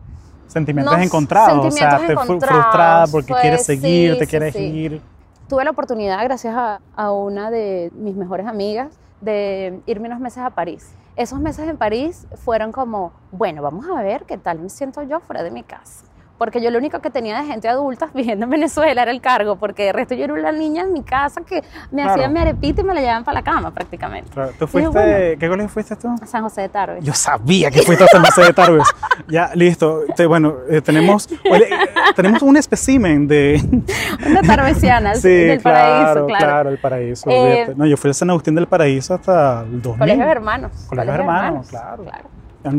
Sentimientos 0.46 0.96
No, 0.96 1.02
encontrados, 1.04 1.66
o 1.66 1.72
sea, 1.72 1.90
sentimientos 1.98 2.08
te 2.08 2.14
fru- 2.16 2.22
encontrados, 2.24 2.62
frustrada 2.62 3.08
porque 3.08 3.34
fue- 3.34 3.42
quieres 3.42 3.66
seguir, 3.66 4.12
sí, 4.14 4.20
te 4.20 4.26
sí, 4.26 4.30
quieres 4.30 4.54
sí. 4.54 4.64
ir. 4.64 5.02
Tuve 5.50 5.64
la 5.64 5.72
oportunidad, 5.72 6.24
gracias 6.24 6.54
a, 6.56 6.80
a 6.96 7.12
una 7.12 7.50
de 7.50 7.92
mis 7.96 8.16
mejores 8.16 8.46
amigas, 8.46 9.00
de 9.20 9.80
irme 9.88 10.10
unos 10.10 10.20
meses 10.20 10.44
a 10.44 10.52
París. 10.52 10.94
Esos 11.16 11.40
meses 11.40 11.70
en 11.70 11.78
París 11.78 12.28
fueron 12.36 12.74
como, 12.74 13.14
bueno, 13.32 13.62
vamos 13.62 13.88
a 13.88 14.02
ver 14.02 14.26
qué 14.26 14.38
tal 14.38 14.60
me 14.60 14.70
siento 14.70 15.02
yo 15.02 15.22
fuera 15.22 15.44
de 15.44 15.52
mi 15.52 15.64
casa. 15.64 16.05
Porque 16.38 16.62
yo 16.62 16.70
lo 16.70 16.78
único 16.80 17.00
que 17.00 17.10
tenía 17.10 17.40
de 17.42 17.48
gente 17.48 17.70
adulta 17.70 18.10
viviendo 18.14 18.44
en 18.44 18.50
Venezuela 18.50 19.02
era 19.04 19.12
el 19.12 19.22
cargo, 19.22 19.56
porque 19.56 19.86
de 19.86 19.94
resto 19.94 20.16
yo 20.16 20.26
era 20.26 20.34
una 20.34 20.52
niña 20.52 20.82
en 20.84 20.92
mi 20.94 21.02
casa 21.04 21.42
que 21.42 21.64
me 21.92 22.02
Claro. 22.02 22.12
hacían 22.12 22.34
mi 22.34 22.40
arepita 22.40 22.82
y 22.82 22.84
me 22.84 22.94
la 22.94 23.00
llevaban 23.00 23.24
para 23.24 23.40
la 23.40 23.44
cama 23.44 23.72
prácticamente. 23.72 24.32
Claro. 24.32 24.52
¿Tú 24.60 24.68
fuiste, 24.68 24.84
yo, 24.84 24.92
bueno. 24.92 25.40
qué 25.40 25.48
colegio 25.48 25.70
fuiste 25.70 25.96
tú? 25.96 26.10
A 26.22 26.26
San 26.26 26.44
José 26.44 26.62
de 26.62 26.70
Tarbes. 26.70 27.04
Yo 27.06 27.14
sabía 27.14 27.72
que 27.72 27.82
fuiste 27.84 28.04
a 28.04 28.08
San 28.08 28.24
José 28.24 28.42
de 28.44 28.54
Tarbes. 28.54 28.84
Ya, 29.28 29.50
listo. 29.56 30.02
Te- 30.16 30.28
bueno, 30.28 30.54
eh, 30.70 30.82
tenemos, 30.82 31.28
oye, 31.50 31.64
eh, 31.64 31.78
tenemos 32.16 32.44
un 32.44 32.58
espécimen 32.58 33.28
de... 33.28 33.60
Una 34.30 34.42
tarbesiana 34.44 35.16
Sí, 35.16 35.30
del 35.30 35.62
claro, 35.62 36.28
paraíso, 36.28 36.28
claro. 36.46 36.70
el 36.70 36.78
paraíso. 36.78 37.30
Eh, 37.32 37.74
no, 37.76 37.88
yo 37.88 37.98
fui 37.98 38.12
a 38.12 38.14
San 38.14 38.30
Agustín 38.30 38.54
del 38.54 38.68
Paraíso 38.68 39.16
hasta 39.16 39.62
el 39.64 39.82
2000. 39.82 39.98
Colegios 40.00 40.28
hermanos. 40.28 40.72
Colegios 40.88 41.16
hermanos, 41.16 41.68
claro. 41.70 42.04
claro. 42.04 42.30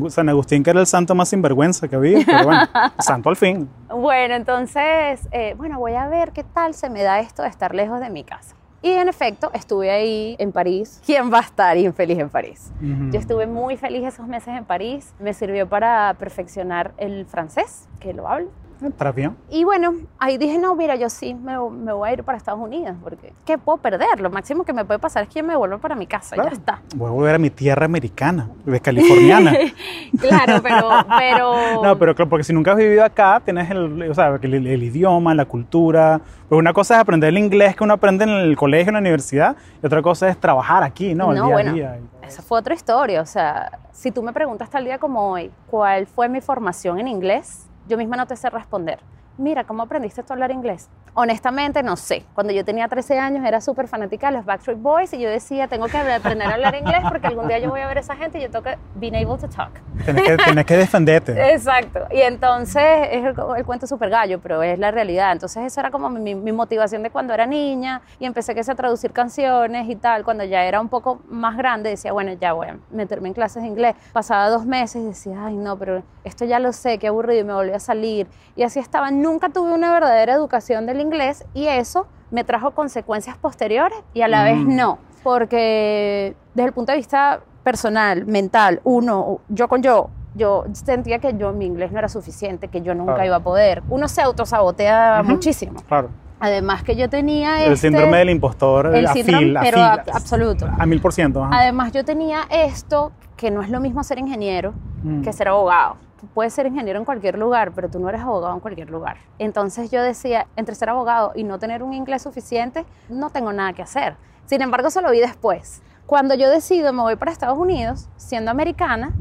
San 0.08 0.28
Agustín, 0.28 0.62
que 0.62 0.70
era 0.70 0.80
el 0.80 0.86
santo 0.86 1.14
más 1.14 1.28
sinvergüenza 1.28 1.88
que 1.88 1.96
había, 1.96 2.24
pero 2.24 2.44
bueno, 2.44 2.62
santo 2.98 3.28
al 3.28 3.36
fin. 3.36 3.68
Bueno, 3.88 4.34
entonces, 4.34 5.28
eh, 5.30 5.54
bueno, 5.56 5.78
voy 5.78 5.94
a 5.94 6.08
ver 6.08 6.32
qué 6.32 6.44
tal 6.44 6.74
se 6.74 6.90
me 6.90 7.02
da 7.02 7.20
esto 7.20 7.42
de 7.42 7.48
estar 7.48 7.74
lejos 7.74 8.00
de 8.00 8.10
mi 8.10 8.24
casa. 8.24 8.56
Y 8.82 8.90
en 8.90 9.08
efecto, 9.08 9.50
estuve 9.52 9.90
ahí 9.90 10.36
en 10.38 10.52
París. 10.52 11.00
¿Quién 11.04 11.32
va 11.32 11.38
a 11.38 11.42
estar 11.42 11.76
infeliz 11.76 12.18
en 12.18 12.28
París? 12.28 12.70
Yo 12.80 13.18
estuve 13.18 13.46
muy 13.46 13.76
feliz 13.76 14.04
esos 14.04 14.28
meses 14.28 14.54
en 14.56 14.64
París. 14.64 15.12
Me 15.18 15.34
sirvió 15.34 15.68
para 15.68 16.14
perfeccionar 16.18 16.92
el 16.98 17.26
francés, 17.26 17.88
que 17.98 18.12
lo 18.12 18.28
hablo. 18.28 18.50
Eh, 18.82 18.90
Para 18.96 19.12
bien. 19.12 19.34
Y 19.50 19.64
bueno, 19.64 19.94
ahí 20.18 20.36
dije, 20.38 20.58
no, 20.58 20.74
mira, 20.74 20.96
yo 20.96 21.08
sí 21.08 21.32
me, 21.34 21.58
me 21.70 21.92
voy 21.92 22.08
a 22.08 22.12
ir 22.12 22.24
para 22.24 22.36
Estados 22.36 22.60
Unidos, 22.60 22.94
porque 23.02 23.32
¿qué 23.46 23.56
puedo 23.58 23.78
perder? 23.78 24.20
Lo 24.20 24.28
máximo 24.30 24.64
que 24.64 24.72
me 24.72 24.84
puede 24.84 24.98
pasar 24.98 25.22
es 25.24 25.28
que 25.30 25.42
me 25.42 25.56
vuelva 25.56 25.78
para 25.78 25.94
mi 25.94 26.06
casa, 26.06 26.34
Claro. 26.34 26.50
ya 26.50 26.56
está. 26.56 26.82
Voy 26.94 27.08
a 27.08 27.10
volver 27.12 27.34
a 27.36 27.38
mi 27.38 27.50
tierra 27.50 27.84
americana, 27.86 28.50
de 28.64 28.80
californiana. 28.80 29.52
Claro, 30.20 30.62
pero... 30.62 30.88
pero... 31.18 31.82
No, 31.82 31.98
pero 31.98 32.14
claro, 32.14 32.28
porque 32.28 32.44
si 32.44 32.52
nunca 32.52 32.72
has 32.72 32.76
vivido 32.76 33.04
acá, 33.04 33.40
tienes 33.44 33.70
el, 33.70 34.10
o 34.10 34.14
sea, 34.14 34.38
el, 34.40 34.54
el 34.66 34.82
idioma, 34.82 35.34
la 35.34 35.44
cultura. 35.44 36.20
Pues 36.48 36.58
una 36.58 36.72
cosa 36.72 36.94
es 36.94 37.00
aprender 37.00 37.28
el 37.28 37.38
inglés 37.38 37.76
que 37.76 37.84
uno 37.84 37.94
aprende 37.94 38.24
en 38.24 38.30
el 38.30 38.56
colegio, 38.56 38.88
en 38.90 38.94
la 38.94 39.00
universidad, 39.00 39.56
y 39.82 39.86
otra 39.86 40.00
cosa 40.02 40.28
es 40.28 40.38
trabajar 40.38 40.82
aquí, 40.82 41.14
¿no? 41.14 41.32
El 41.32 41.38
No, 41.38 41.46
día 41.46 41.54
bueno, 41.54 41.70
a 41.70 41.74
día. 41.74 41.98
Esa 42.26 42.42
fue 42.42 42.58
otra 42.58 42.74
historia. 42.74 43.20
O 43.20 43.26
sea, 43.26 43.70
si 43.92 44.10
tú 44.10 44.22
me 44.22 44.32
preguntas 44.32 44.70
tal 44.70 44.84
día 44.84 44.98
como 44.98 45.30
hoy, 45.32 45.50
¿cuál 45.68 46.06
fue 46.06 46.28
mi 46.28 46.40
formación 46.40 46.98
en 47.00 47.08
inglés? 47.08 47.65
Yo 47.88 47.96
misma 47.96 48.16
no 48.16 48.26
te 48.26 48.36
sé 48.36 48.50
responder. 48.50 48.98
Mira, 49.38 49.64
¿cómo 49.64 49.82
aprendiste 49.82 50.22
tú 50.22 50.32
a 50.32 50.34
hablar 50.34 50.50
inglés? 50.50 50.88
Honestamente, 51.14 51.82
no 51.82 51.96
sé. 51.96 52.24
Cuando 52.34 52.52
yo 52.52 52.64
tenía 52.64 52.88
13 52.88 53.18
años 53.18 53.44
era 53.46 53.60
súper 53.60 53.88
fanática 53.88 54.30
de 54.30 54.36
los 54.36 54.44
Backstreet 54.44 54.80
Boys 54.80 55.12
y 55.14 55.18
yo 55.18 55.30
decía, 55.30 55.66
tengo 55.66 55.86
que 55.86 55.96
aprender 55.96 56.48
a 56.48 56.54
hablar 56.54 56.74
inglés 56.74 57.00
porque 57.08 57.26
algún 57.26 57.48
día 57.48 57.58
yo 57.58 57.70
voy 57.70 57.80
a 57.80 57.86
ver 57.86 57.96
a 57.96 58.00
esa 58.00 58.16
gente 58.16 58.38
y 58.38 58.42
yo 58.42 58.50
tengo 58.50 58.64
que 58.64 58.76
being 58.96 59.14
able 59.14 59.38
to 59.38 59.48
talk. 59.48 59.72
Tienes 60.04 60.24
que, 60.24 60.64
que 60.64 60.76
defenderte. 60.76 61.32
Exacto. 61.52 62.00
Y 62.10 62.20
entonces 62.20 62.82
es 63.10 63.24
el, 63.24 63.34
el 63.56 63.64
cuento 63.64 63.86
súper 63.86 64.10
gallo, 64.10 64.40
pero 64.40 64.62
es 64.62 64.78
la 64.78 64.90
realidad. 64.90 65.32
Entonces 65.32 65.64
eso 65.64 65.80
era 65.80 65.90
como 65.90 66.10
mi, 66.10 66.34
mi 66.34 66.52
motivación 66.52 67.02
de 67.02 67.10
cuando 67.10 67.32
era 67.32 67.46
niña 67.46 68.02
y 68.18 68.26
empecé 68.26 68.54
que 68.54 68.60
a 68.60 68.74
traducir 68.74 69.12
canciones 69.12 69.88
y 69.88 69.96
tal. 69.96 70.24
Cuando 70.24 70.44
ya 70.44 70.64
era 70.64 70.80
un 70.80 70.88
poco 70.88 71.20
más 71.28 71.56
grande 71.56 71.90
decía, 71.90 72.12
bueno, 72.12 72.32
ya 72.34 72.52
voy 72.52 72.68
a 72.68 72.78
meterme 72.90 73.28
en 73.28 73.34
clases 73.34 73.62
de 73.62 73.68
inglés. 73.68 73.94
Pasaba 74.12 74.48
dos 74.48 74.66
meses 74.66 75.02
y 75.02 75.06
decía, 75.06 75.46
ay 75.46 75.56
no, 75.56 75.78
pero 75.78 76.02
esto 76.24 76.44
ya 76.44 76.58
lo 76.58 76.72
sé, 76.72 76.98
qué 76.98 77.08
aburrido 77.08 77.40
y 77.40 77.44
me 77.44 77.54
volví 77.54 77.72
a 77.72 77.80
salir. 77.80 78.26
Y 78.54 78.62
así 78.62 78.80
estaba. 78.80 79.10
Nunca 79.26 79.48
tuve 79.50 79.72
una 79.72 79.92
verdadera 79.92 80.32
educación 80.32 80.86
del 80.86 81.00
inglés 81.00 81.44
y 81.54 81.66
eso 81.66 82.06
me 82.30 82.44
trajo 82.44 82.70
consecuencias 82.70 83.36
posteriores 83.36 83.98
y 84.14 84.22
a 84.22 84.28
la 84.28 84.42
vez 84.44 84.56
Mm. 84.58 84.74
no, 84.76 84.98
porque 85.22 86.34
desde 86.54 86.68
el 86.68 86.72
punto 86.72 86.92
de 86.92 86.98
vista 86.98 87.40
personal, 87.62 88.24
mental, 88.26 88.80
uno, 88.84 89.40
yo 89.48 89.68
con 89.68 89.82
yo, 89.82 90.08
yo 90.34 90.64
sentía 90.72 91.18
que 91.18 91.36
yo 91.36 91.52
mi 91.52 91.66
inglés 91.66 91.90
no 91.92 91.98
era 91.98 92.08
suficiente, 92.08 92.68
que 92.68 92.80
yo 92.82 92.94
nunca 92.94 93.14
Claro. 93.14 93.26
iba 93.26 93.36
a 93.36 93.40
poder. 93.40 93.82
Uno 93.88 94.06
se 94.08 94.22
autosabotea 94.22 95.20
Ujú. 95.22 95.30
muchísimo. 95.32 95.80
Claro. 95.88 96.10
Además 96.38 96.82
que 96.82 96.94
yo 96.96 97.08
tenía 97.08 97.64
El 97.64 97.72
este- 97.72 97.88
síndrome 97.88 98.18
del 98.18 98.30
impostor 98.30 98.94
el 98.94 99.06
a 99.06 99.12
síndrome, 99.14 99.38
fil, 99.46 99.56
a 99.56 99.60
pero 99.62 99.76
fil, 99.78 99.84
a- 99.86 100.04
absoluto. 100.14 100.66
A 100.78 100.86
mil 100.86 101.00
por 101.00 101.12
ciento. 101.14 101.46
Además 101.50 101.92
yo 101.92 102.04
tenía 102.04 102.40
esto 102.50 103.12
que 103.36 103.50
no 103.50 103.62
es 103.62 103.70
lo 103.70 103.80
mismo 103.80 104.04
ser 104.04 104.18
ingeniero 104.18 104.74
Mm. 105.02 105.22
que 105.22 105.32
ser 105.32 105.48
abogado. 105.48 105.96
Tú 106.20 106.26
puedes 106.28 106.54
ser 106.54 106.66
ingeniero 106.66 106.98
en 106.98 107.04
cualquier 107.04 107.38
lugar, 107.38 107.72
pero 107.72 107.90
tú 107.90 107.98
no 107.98 108.08
eres 108.08 108.22
abogado 108.22 108.54
en 108.54 108.60
cualquier 108.60 108.90
lugar. 108.90 109.18
Entonces 109.38 109.90
yo 109.90 110.02
decía, 110.02 110.46
entre 110.56 110.74
ser 110.74 110.88
abogado 110.88 111.32
y 111.34 111.44
no 111.44 111.58
tener 111.58 111.82
un 111.82 111.92
inglés 111.92 112.22
suficiente, 112.22 112.86
no 113.08 113.30
tengo 113.30 113.52
nada 113.52 113.72
que 113.74 113.82
hacer. 113.82 114.16
Sin 114.46 114.62
embargo, 114.62 114.88
eso 114.88 115.00
lo 115.02 115.10
vi 115.10 115.20
después. 115.20 115.82
Cuando 116.06 116.34
yo 116.34 116.48
decido 116.48 116.92
me 116.92 117.02
voy 117.02 117.16
para 117.16 117.32
Estados 117.32 117.58
Unidos, 117.58 118.08
siendo 118.16 118.50
americana, 118.50 119.12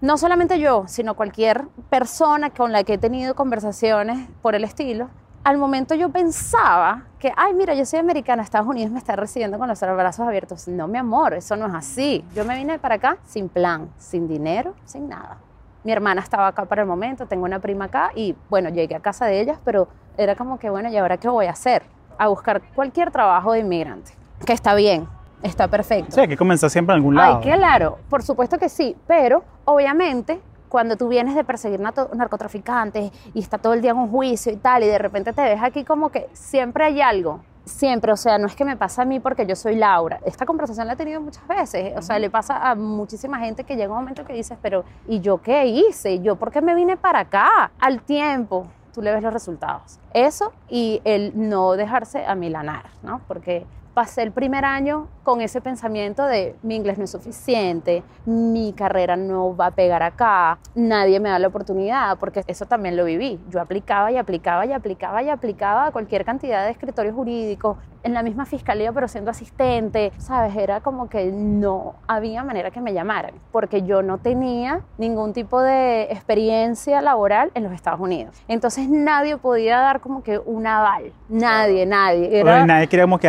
no 0.00 0.18
solamente 0.18 0.58
yo, 0.58 0.84
sino 0.88 1.14
cualquier 1.14 1.68
persona 1.90 2.50
con 2.50 2.72
la 2.72 2.84
que 2.84 2.94
he 2.94 2.98
tenido 2.98 3.34
conversaciones 3.34 4.28
por 4.42 4.54
el 4.54 4.64
estilo, 4.64 5.08
al 5.44 5.58
momento 5.58 5.94
yo 5.94 6.08
pensaba 6.08 7.04
que, 7.20 7.32
ay, 7.36 7.54
mira, 7.54 7.72
yo 7.74 7.86
soy 7.86 8.00
americana, 8.00 8.42
Estados 8.42 8.66
Unidos 8.66 8.90
me 8.90 8.98
está 8.98 9.14
recibiendo 9.14 9.58
con 9.58 9.68
los 9.68 9.80
brazos 9.80 10.26
abiertos. 10.26 10.66
No, 10.66 10.88
mi 10.88 10.98
amor, 10.98 11.34
eso 11.34 11.54
no 11.54 11.66
es 11.66 11.74
así. 11.74 12.24
Yo 12.34 12.44
me 12.44 12.56
vine 12.56 12.80
para 12.80 12.96
acá 12.96 13.18
sin 13.24 13.48
plan, 13.48 13.88
sin 13.96 14.26
dinero, 14.26 14.74
sin 14.84 15.08
nada. 15.08 15.38
Mi 15.86 15.92
hermana 15.92 16.20
estaba 16.20 16.48
acá 16.48 16.64
para 16.64 16.82
el 16.82 16.88
momento, 16.88 17.26
tengo 17.26 17.44
una 17.44 17.60
prima 17.60 17.84
acá 17.84 18.10
y 18.12 18.34
bueno, 18.50 18.70
llegué 18.70 18.96
a 18.96 18.98
casa 18.98 19.26
de 19.26 19.40
ellas, 19.40 19.60
pero 19.64 19.86
era 20.18 20.34
como 20.34 20.58
que, 20.58 20.68
bueno, 20.68 20.88
¿y 20.88 20.96
ahora 20.96 21.16
qué 21.16 21.28
voy 21.28 21.46
a 21.46 21.52
hacer? 21.52 21.84
A 22.18 22.26
buscar 22.26 22.60
cualquier 22.74 23.12
trabajo 23.12 23.52
de 23.52 23.60
inmigrante, 23.60 24.10
que 24.44 24.52
está 24.52 24.74
bien, 24.74 25.06
está 25.44 25.68
perfecto. 25.68 26.10
Sí, 26.10 26.20
hay 26.22 26.26
que 26.26 26.36
comenzar 26.36 26.70
siempre 26.70 26.92
en 26.92 26.96
algún 26.96 27.14
lado. 27.14 27.36
Ay, 27.40 27.52
claro, 27.52 28.00
por 28.10 28.24
supuesto 28.24 28.58
que 28.58 28.68
sí, 28.68 28.96
pero 29.06 29.44
obviamente 29.64 30.40
cuando 30.68 30.96
tú 30.96 31.06
vienes 31.06 31.36
de 31.36 31.44
perseguir 31.44 31.78
narcotraficantes 31.78 33.12
y 33.32 33.38
está 33.38 33.56
todo 33.58 33.72
el 33.72 33.80
día 33.80 33.92
en 33.92 33.98
un 33.98 34.10
juicio 34.10 34.52
y 34.52 34.56
tal, 34.56 34.82
y 34.82 34.88
de 34.88 34.98
repente 34.98 35.32
te 35.32 35.42
ves 35.42 35.62
aquí 35.62 35.84
como 35.84 36.08
que 36.08 36.28
siempre 36.32 36.82
hay 36.82 37.00
algo. 37.00 37.42
Siempre, 37.66 38.12
o 38.12 38.16
sea, 38.16 38.38
no 38.38 38.46
es 38.46 38.54
que 38.54 38.64
me 38.64 38.76
pasa 38.76 39.02
a 39.02 39.04
mí 39.04 39.18
porque 39.18 39.44
yo 39.44 39.56
soy 39.56 39.74
Laura. 39.74 40.20
Esta 40.24 40.46
conversación 40.46 40.86
la 40.86 40.92
he 40.92 40.96
tenido 40.96 41.20
muchas 41.20 41.46
veces. 41.48 41.94
O 41.96 42.00
sea, 42.00 42.16
le 42.20 42.30
pasa 42.30 42.70
a 42.70 42.76
muchísima 42.76 43.40
gente 43.40 43.64
que 43.64 43.74
llega 43.74 43.92
un 43.92 43.98
momento 43.98 44.24
que 44.24 44.34
dices, 44.34 44.56
pero 44.62 44.84
¿y 45.08 45.18
yo 45.18 45.42
qué 45.42 45.66
hice? 45.66 46.12
¿Y 46.12 46.22
yo 46.22 46.36
por 46.36 46.52
qué 46.52 46.62
me 46.62 46.76
vine 46.76 46.96
para 46.96 47.18
acá? 47.18 47.72
Al 47.80 48.02
tiempo, 48.02 48.68
tú 48.94 49.02
le 49.02 49.12
ves 49.12 49.20
los 49.20 49.32
resultados. 49.32 49.98
Eso 50.14 50.52
y 50.68 51.02
el 51.02 51.32
no 51.34 51.72
dejarse 51.72 52.24
amilanar, 52.24 52.84
¿no? 53.02 53.20
Porque 53.26 53.66
pasé 53.96 54.22
el 54.22 54.30
primer 54.30 54.66
año 54.66 55.08
con 55.22 55.40
ese 55.40 55.62
pensamiento 55.62 56.26
de 56.26 56.54
mi 56.62 56.76
inglés 56.76 56.98
no 56.98 57.04
es 57.04 57.10
suficiente, 57.10 58.02
mi 58.26 58.74
carrera 58.74 59.16
no 59.16 59.56
va 59.56 59.68
a 59.68 59.70
pegar 59.70 60.02
acá, 60.02 60.58
nadie 60.74 61.18
me 61.18 61.30
da 61.30 61.38
la 61.38 61.48
oportunidad, 61.48 62.18
porque 62.18 62.44
eso 62.46 62.66
también 62.66 62.94
lo 62.94 63.06
viví. 63.06 63.40
Yo 63.48 63.58
aplicaba 63.58 64.12
y 64.12 64.18
aplicaba 64.18 64.66
y 64.66 64.72
aplicaba 64.74 65.22
y 65.22 65.30
aplicaba 65.30 65.86
a 65.86 65.92
cualquier 65.92 66.26
cantidad 66.26 66.66
de 66.66 66.72
escritorios 66.72 67.14
jurídicos, 67.14 67.78
en 68.06 68.14
la 68.14 68.22
misma 68.22 68.46
fiscalía, 68.46 68.92
pero 68.92 69.08
siendo 69.08 69.32
asistente, 69.32 70.12
¿sabes? 70.18 70.54
Era 70.54 70.80
como 70.80 71.08
que 71.08 71.24
no 71.32 71.96
había 72.06 72.44
manera 72.44 72.70
que 72.70 72.80
me 72.80 72.92
llamaran, 72.92 73.32
porque 73.50 73.82
yo 73.82 74.00
no 74.02 74.18
tenía 74.18 74.82
ningún 74.96 75.32
tipo 75.32 75.60
de 75.60 76.04
experiencia 76.04 77.00
laboral 77.00 77.50
en 77.54 77.64
los 77.64 77.72
Estados 77.72 77.98
Unidos. 77.98 78.40
Entonces 78.46 78.88
nadie 78.88 79.36
podía 79.38 79.78
dar 79.78 80.00
como 80.00 80.22
que 80.22 80.38
un 80.38 80.68
aval, 80.68 81.12
nadie, 81.28 81.84
nadie. 81.84 82.38
Era, 82.38 82.64
nadie 82.64 82.86
quería 82.86 83.06
como 83.06 83.18
que 83.18 83.26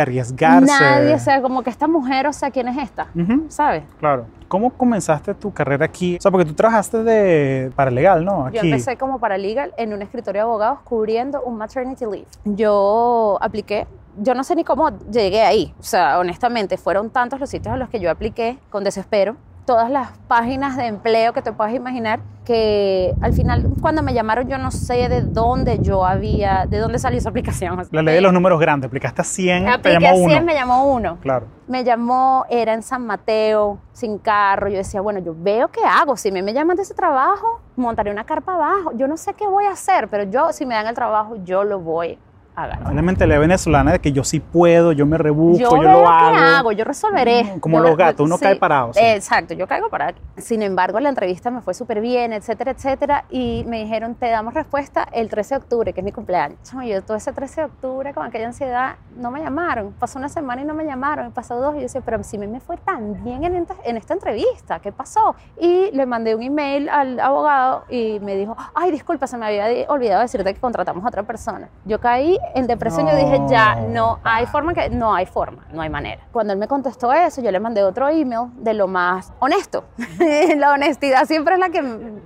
Nadie, 0.66 1.14
o 1.14 1.18
sea, 1.18 1.42
como 1.42 1.62
que 1.62 1.70
esta 1.70 1.86
mujer, 1.86 2.26
o 2.26 2.32
sea, 2.32 2.50
¿quién 2.50 2.68
es 2.68 2.78
esta? 2.78 3.08
Ujú, 3.14 3.46
¿Sabes? 3.48 3.84
claro. 3.98 4.26
¿Cómo 4.48 4.70
comenzaste 4.70 5.34
tu 5.34 5.52
carrera 5.52 5.84
aquí? 5.84 6.16
O 6.16 6.22
sea, 6.22 6.30
porque 6.30 6.46
tú 6.46 6.54
trabajaste 6.54 7.04
de 7.04 7.70
paralegal, 7.76 8.24
¿no? 8.24 8.46
Aquí. 8.46 8.56
Yo 8.56 8.62
empecé 8.62 8.96
como 8.96 9.20
paralegal 9.20 9.74
en 9.76 9.92
un 9.92 10.00
escritorio 10.00 10.40
de 10.40 10.44
abogados 10.44 10.78
cubriendo 10.84 11.42
un 11.42 11.58
maternity 11.58 12.06
leave. 12.06 12.26
Yo 12.46 13.36
apliqué, 13.42 13.86
yo 14.16 14.34
no 14.34 14.42
sé 14.44 14.56
ni 14.56 14.64
cómo 14.64 14.90
llegué 15.10 15.42
ahí. 15.42 15.74
O 15.78 15.82
sea, 15.82 16.18
honestamente, 16.18 16.78
fueron 16.78 17.10
tantos 17.10 17.38
los 17.40 17.50
sitios 17.50 17.74
a 17.74 17.76
los 17.76 17.90
que 17.90 18.00
yo 18.00 18.10
apliqué 18.10 18.58
con 18.70 18.84
desespero. 18.84 19.36
Todas 19.68 19.90
las 19.90 20.16
páginas 20.28 20.78
de 20.78 20.86
empleo 20.86 21.34
que 21.34 21.42
te 21.42 21.52
puedas 21.52 21.74
imaginar, 21.74 22.20
que 22.46 23.12
al 23.20 23.34
final, 23.34 23.66
cuando 23.82 24.02
me 24.02 24.14
llamaron, 24.14 24.48
yo 24.48 24.56
no 24.56 24.70
sé 24.70 25.10
de 25.10 25.20
dónde 25.20 25.78
yo 25.82 26.06
había, 26.06 26.64
de 26.66 26.78
dónde 26.78 26.98
salió 26.98 27.18
esa 27.18 27.28
aplicación. 27.28 27.86
La 27.90 28.00
ley 28.00 28.14
de 28.14 28.22
los 28.22 28.32
números 28.32 28.58
grandes. 28.58 28.88
Aplicaste 28.88 29.20
a 29.20 29.24
100, 29.24 29.82
te 29.82 29.90
llamó 29.92 30.06
a 30.06 30.14
100, 30.14 30.24
uno. 30.24 30.42
me 30.42 30.54
llamó 30.54 30.90
uno. 30.90 31.18
Claro. 31.20 31.48
me 31.66 31.84
llamó, 31.84 32.46
era 32.48 32.72
en 32.72 32.82
San 32.82 33.04
Mateo, 33.04 33.78
sin 33.92 34.16
carro. 34.16 34.70
Yo 34.70 34.78
decía, 34.78 35.02
bueno, 35.02 35.20
yo 35.20 35.34
veo 35.36 35.68
qué 35.68 35.82
hago. 35.84 36.16
Si 36.16 36.32
me, 36.32 36.40
me 36.40 36.54
llaman 36.54 36.74
de 36.74 36.84
ese 36.84 36.94
trabajo, 36.94 37.60
montaré 37.76 38.10
una 38.10 38.24
carpa 38.24 38.54
abajo. 38.54 38.92
Yo 38.94 39.06
no 39.06 39.18
sé 39.18 39.34
qué 39.34 39.46
voy 39.46 39.66
a 39.66 39.72
hacer, 39.72 40.08
pero 40.08 40.24
yo, 40.24 40.50
si 40.54 40.64
me 40.64 40.76
dan 40.76 40.86
el 40.86 40.94
trabajo, 40.94 41.36
yo 41.44 41.62
lo 41.62 41.78
voy 41.78 42.18
a 42.64 42.66
ganar. 42.68 42.92
Una 42.92 43.02
mentalidad 43.02 43.40
venezolana 43.40 43.92
de 43.92 43.98
que 44.00 44.12
yo 44.12 44.24
sí 44.24 44.40
puedo, 44.40 44.92
yo 44.92 45.06
me 45.06 45.18
rebusco, 45.18 45.58
Yo, 45.62 45.76
yo, 45.76 45.82
lo 45.82 46.08
hago. 46.08 46.36
hago, 46.36 46.72
yo 46.72 46.84
resolveré. 46.84 47.54
Como 47.60 47.78
Yo- 47.78 47.84
los 47.84 47.96
gatos, 47.96 48.24
uno 48.26 48.38
cae 48.38 48.56
parado, 48.56 48.92
sí. 48.94 49.00
Exacto, 49.02 49.54
yo 49.54 49.66
caigo 49.66 49.88
parado. 49.88 50.14
Sin 50.36 50.62
embargo, 50.62 51.00
la 51.00 51.08
entrevista 51.08 51.50
me 51.50 51.60
fue 51.60 51.74
súper 51.74 52.00
bien, 52.00 52.32
etcétera, 52.32 52.70
etcétera. 52.72 53.24
Y 53.30 53.64
me 53.66 53.78
dijeron, 53.82 54.14
te 54.14 54.28
damos 54.28 54.54
respuesta 54.54 55.06
el 55.12 55.28
13 55.28 55.54
de 55.54 55.58
octubre, 55.60 55.92
que 55.92 56.00
es 56.00 56.04
mi 56.04 56.12
cumpleaños. 56.12 56.58
Yo 56.84 57.02
todo 57.02 57.16
ese 57.16 57.32
13 57.32 57.60
de 57.62 57.64
octubre 57.66 58.14
con 58.14 58.26
aquella 58.26 58.46
ansiedad, 58.46 58.96
no 59.16 59.30
me 59.30 59.40
llamaron. 59.40 59.92
Pasó 59.98 60.18
una 60.18 60.28
semana 60.28 60.62
y 60.62 60.64
no 60.64 60.74
me 60.74 60.84
llamaron, 60.84 61.32
pasó 61.32 61.56
dos. 61.60 61.74
Y 61.74 61.78
yo 61.78 61.82
decía, 61.82 62.00
pero 62.04 62.22
si 62.22 62.38
me 62.38 62.60
fue 62.60 62.76
tan 62.78 63.22
bien 63.24 63.44
en 63.44 63.56
esta, 63.56 63.74
en 63.84 63.96
esta 63.96 64.14
entrevista, 64.14 64.78
¿qué 64.80 64.92
pasó? 64.92 65.34
Y 65.60 65.90
le 65.92 66.06
mandé 66.06 66.34
un 66.34 66.42
email 66.42 66.88
al 66.88 67.20
abogado 67.20 67.84
y 67.88 68.18
me 68.20 68.34
dijo, 68.36 68.56
ay, 68.74 68.90
disculpa, 68.90 69.26
se 69.26 69.36
me 69.36 69.46
había 69.46 69.88
olvidado 69.90 70.22
decirte 70.22 70.54
que 70.54 70.60
contratamos 70.60 71.04
a 71.04 71.08
otra 71.08 71.22
persona. 71.22 71.68
Yo 71.84 72.00
caí 72.00 72.38
en 72.54 72.66
depresión 72.66 73.06
y 73.06 73.10
yo 73.10 73.16
dije, 73.16 73.40
ya, 73.48 73.76
no 73.76 74.18
hay 74.24 74.46
forma 74.46 74.74
que, 74.74 74.90
no 74.90 75.14
hay 75.14 75.26
forma, 75.26 75.64
no 75.72 75.82
hay 75.82 75.88
manera. 75.90 76.22
Cuando 76.32 76.52
él 76.52 76.58
me 76.58 76.68
contestó 76.68 77.12
eso, 77.12 77.40
yo 77.42 77.50
le 77.50 77.60
mandé 77.60 77.82
otro 77.82 78.08
email 78.08 78.48
de 78.56 78.74
lo 78.74 78.86
más 78.88 79.32
honesto. 79.40 79.84
la 80.56 80.72
honestidad 80.72 81.24
siempre 81.26 81.54
es 81.54 81.60
la 81.60 81.68
que 81.70 81.80